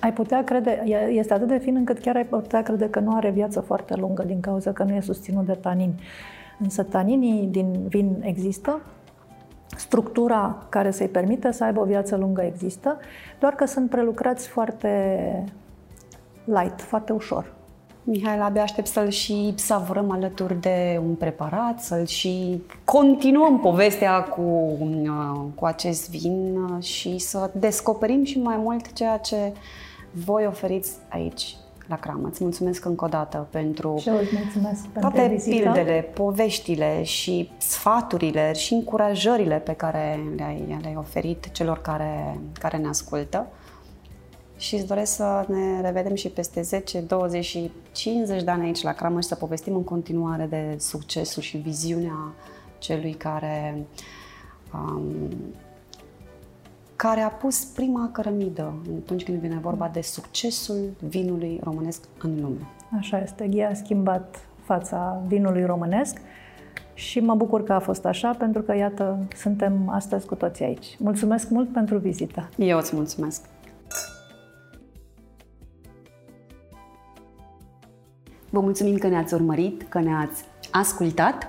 ai 0.00 0.12
putea 0.12 0.44
crede, 0.44 0.82
este 1.10 1.34
atât 1.34 1.48
de 1.48 1.58
fin 1.58 1.76
încât 1.76 1.98
chiar 1.98 2.16
ai 2.16 2.24
putea 2.24 2.62
crede 2.62 2.90
că 2.90 3.00
nu 3.00 3.14
are 3.14 3.30
viață 3.30 3.60
foarte 3.60 3.94
lungă 3.96 4.22
din 4.22 4.40
cauza 4.40 4.72
că 4.72 4.82
nu 4.82 4.94
e 4.94 5.00
susținut 5.00 5.46
de 5.46 5.52
tanini. 5.52 6.02
Însă 6.58 6.82
taninii 6.82 7.46
din 7.46 7.86
vin 7.88 8.16
există, 8.20 8.80
structura 9.76 10.66
care 10.68 10.90
să-i 10.90 11.08
permită 11.08 11.50
să 11.50 11.64
aibă 11.64 11.80
o 11.80 11.84
viață 11.84 12.16
lungă 12.16 12.42
există, 12.42 12.98
doar 13.38 13.52
că 13.52 13.64
sunt 13.64 13.90
prelucrați 13.90 14.48
foarte 14.48 15.44
light, 16.44 16.80
foarte 16.80 17.12
ușor. 17.12 17.52
Mihai, 18.04 18.38
abia 18.38 18.62
aștept 18.62 18.86
să-l 18.86 19.08
și 19.08 19.52
savurăm 19.56 20.10
alături 20.10 20.60
de 20.60 21.00
un 21.06 21.14
preparat, 21.14 21.80
să-l 21.80 22.06
și 22.06 22.62
continuăm 22.84 23.60
povestea 23.60 24.22
cu, 24.22 24.40
uh, 24.80 25.40
cu 25.54 25.64
acest 25.64 26.10
vin 26.10 26.58
și 26.80 27.18
să 27.18 27.50
descoperim 27.54 28.24
și 28.24 28.40
mai 28.40 28.56
mult 28.56 28.92
ceea 28.92 29.16
ce 29.16 29.52
voi 30.10 30.46
oferiți 30.46 30.92
aici 31.08 31.56
la 31.90 31.96
Cramă. 31.96 32.28
Îți 32.28 32.42
mulțumesc 32.42 32.84
încă 32.84 33.04
o 33.04 33.08
dată 33.08 33.46
pentru 33.50 33.96
și 34.00 34.10
mulțumesc 34.10 34.86
toate 35.00 35.20
pentru 35.20 35.48
pildele, 35.50 36.10
poveștile 36.14 37.02
și 37.02 37.50
sfaturile 37.58 38.52
și 38.52 38.72
încurajările 38.72 39.56
pe 39.56 39.72
care 39.72 40.20
le-ai, 40.36 40.78
le-ai 40.80 40.96
oferit 40.96 41.50
celor 41.52 41.80
care, 41.80 42.40
care 42.60 42.76
ne 42.76 42.88
ascultă. 42.88 43.46
Și 44.56 44.74
îți 44.74 44.86
doresc 44.86 45.14
să 45.14 45.44
ne 45.48 45.80
revedem 45.80 46.14
și 46.14 46.28
peste 46.28 46.62
10, 46.62 47.00
20 47.00 47.44
și 47.44 47.70
50 47.92 48.42
de 48.42 48.50
ani 48.50 48.64
aici 48.64 48.82
la 48.82 48.92
Cramă 48.92 49.20
și 49.20 49.28
să 49.28 49.34
povestim 49.34 49.74
în 49.74 49.84
continuare 49.84 50.46
de 50.46 50.76
succesul 50.78 51.42
și 51.42 51.56
viziunea 51.56 52.32
celui 52.78 53.12
care 53.12 53.86
um, 54.74 55.28
care 57.02 57.20
a 57.20 57.28
pus 57.28 57.64
prima 57.64 58.10
cărămidă 58.12 58.74
atunci 59.02 59.24
când 59.24 59.38
vine 59.38 59.58
vorba 59.62 59.90
de 59.92 60.00
succesul 60.00 60.90
vinului 61.08 61.60
românesc 61.62 62.04
în 62.22 62.40
lume. 62.40 62.66
Așa 62.98 63.20
este, 63.22 63.46
Ghia 63.46 63.68
a 63.68 63.74
schimbat 63.74 64.48
fața 64.64 65.22
vinului 65.26 65.64
românesc 65.64 66.16
și 66.94 67.20
mă 67.20 67.34
bucur 67.34 67.62
că 67.62 67.72
a 67.72 67.78
fost 67.78 68.04
așa, 68.04 68.30
pentru 68.30 68.62
că, 68.62 68.76
iată, 68.76 69.18
suntem 69.36 69.88
astăzi 69.88 70.26
cu 70.26 70.34
toții 70.34 70.64
aici. 70.64 70.96
Mulțumesc 70.98 71.50
mult 71.50 71.72
pentru 71.72 71.98
vizită. 71.98 72.48
Eu 72.56 72.78
îți 72.78 72.96
mulțumesc. 72.96 73.44
Vă 78.50 78.60
mulțumim 78.60 78.96
că 78.96 79.08
ne-ați 79.08 79.34
urmărit, 79.34 79.82
că 79.88 80.00
ne-ați 80.00 80.44
ascultat. 80.70 81.48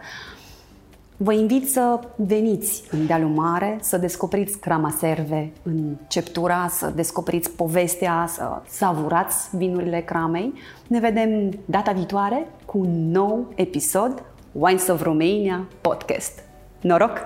Vă 1.23 1.34
invit 1.34 1.69
să 1.69 1.99
veniți 2.15 2.84
în 2.91 3.05
Dealul 3.05 3.29
Mare, 3.29 3.77
să 3.81 3.97
descoperiți 3.97 4.60
crama 4.60 4.89
serve 4.89 5.51
în 5.63 5.95
Ceptura, 6.07 6.67
să 6.67 6.91
descoperiți 6.95 7.51
povestea, 7.51 8.25
să 8.27 8.62
savurați 8.67 9.55
vinurile 9.55 10.01
cramei. 10.01 10.53
Ne 10.88 10.99
vedem 10.99 11.60
data 11.65 11.91
viitoare 11.91 12.47
cu 12.65 12.77
un 12.77 13.10
nou 13.12 13.53
episod 13.55 14.23
Wines 14.51 14.88
of 14.88 15.01
Romania 15.01 15.67
podcast. 15.81 16.43
Noroc! 16.81 17.17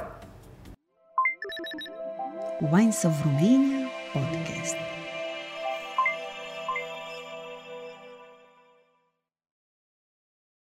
Wines 2.71 3.03
of 3.03 3.23
Romania 3.23 3.88
podcast. 4.13 4.55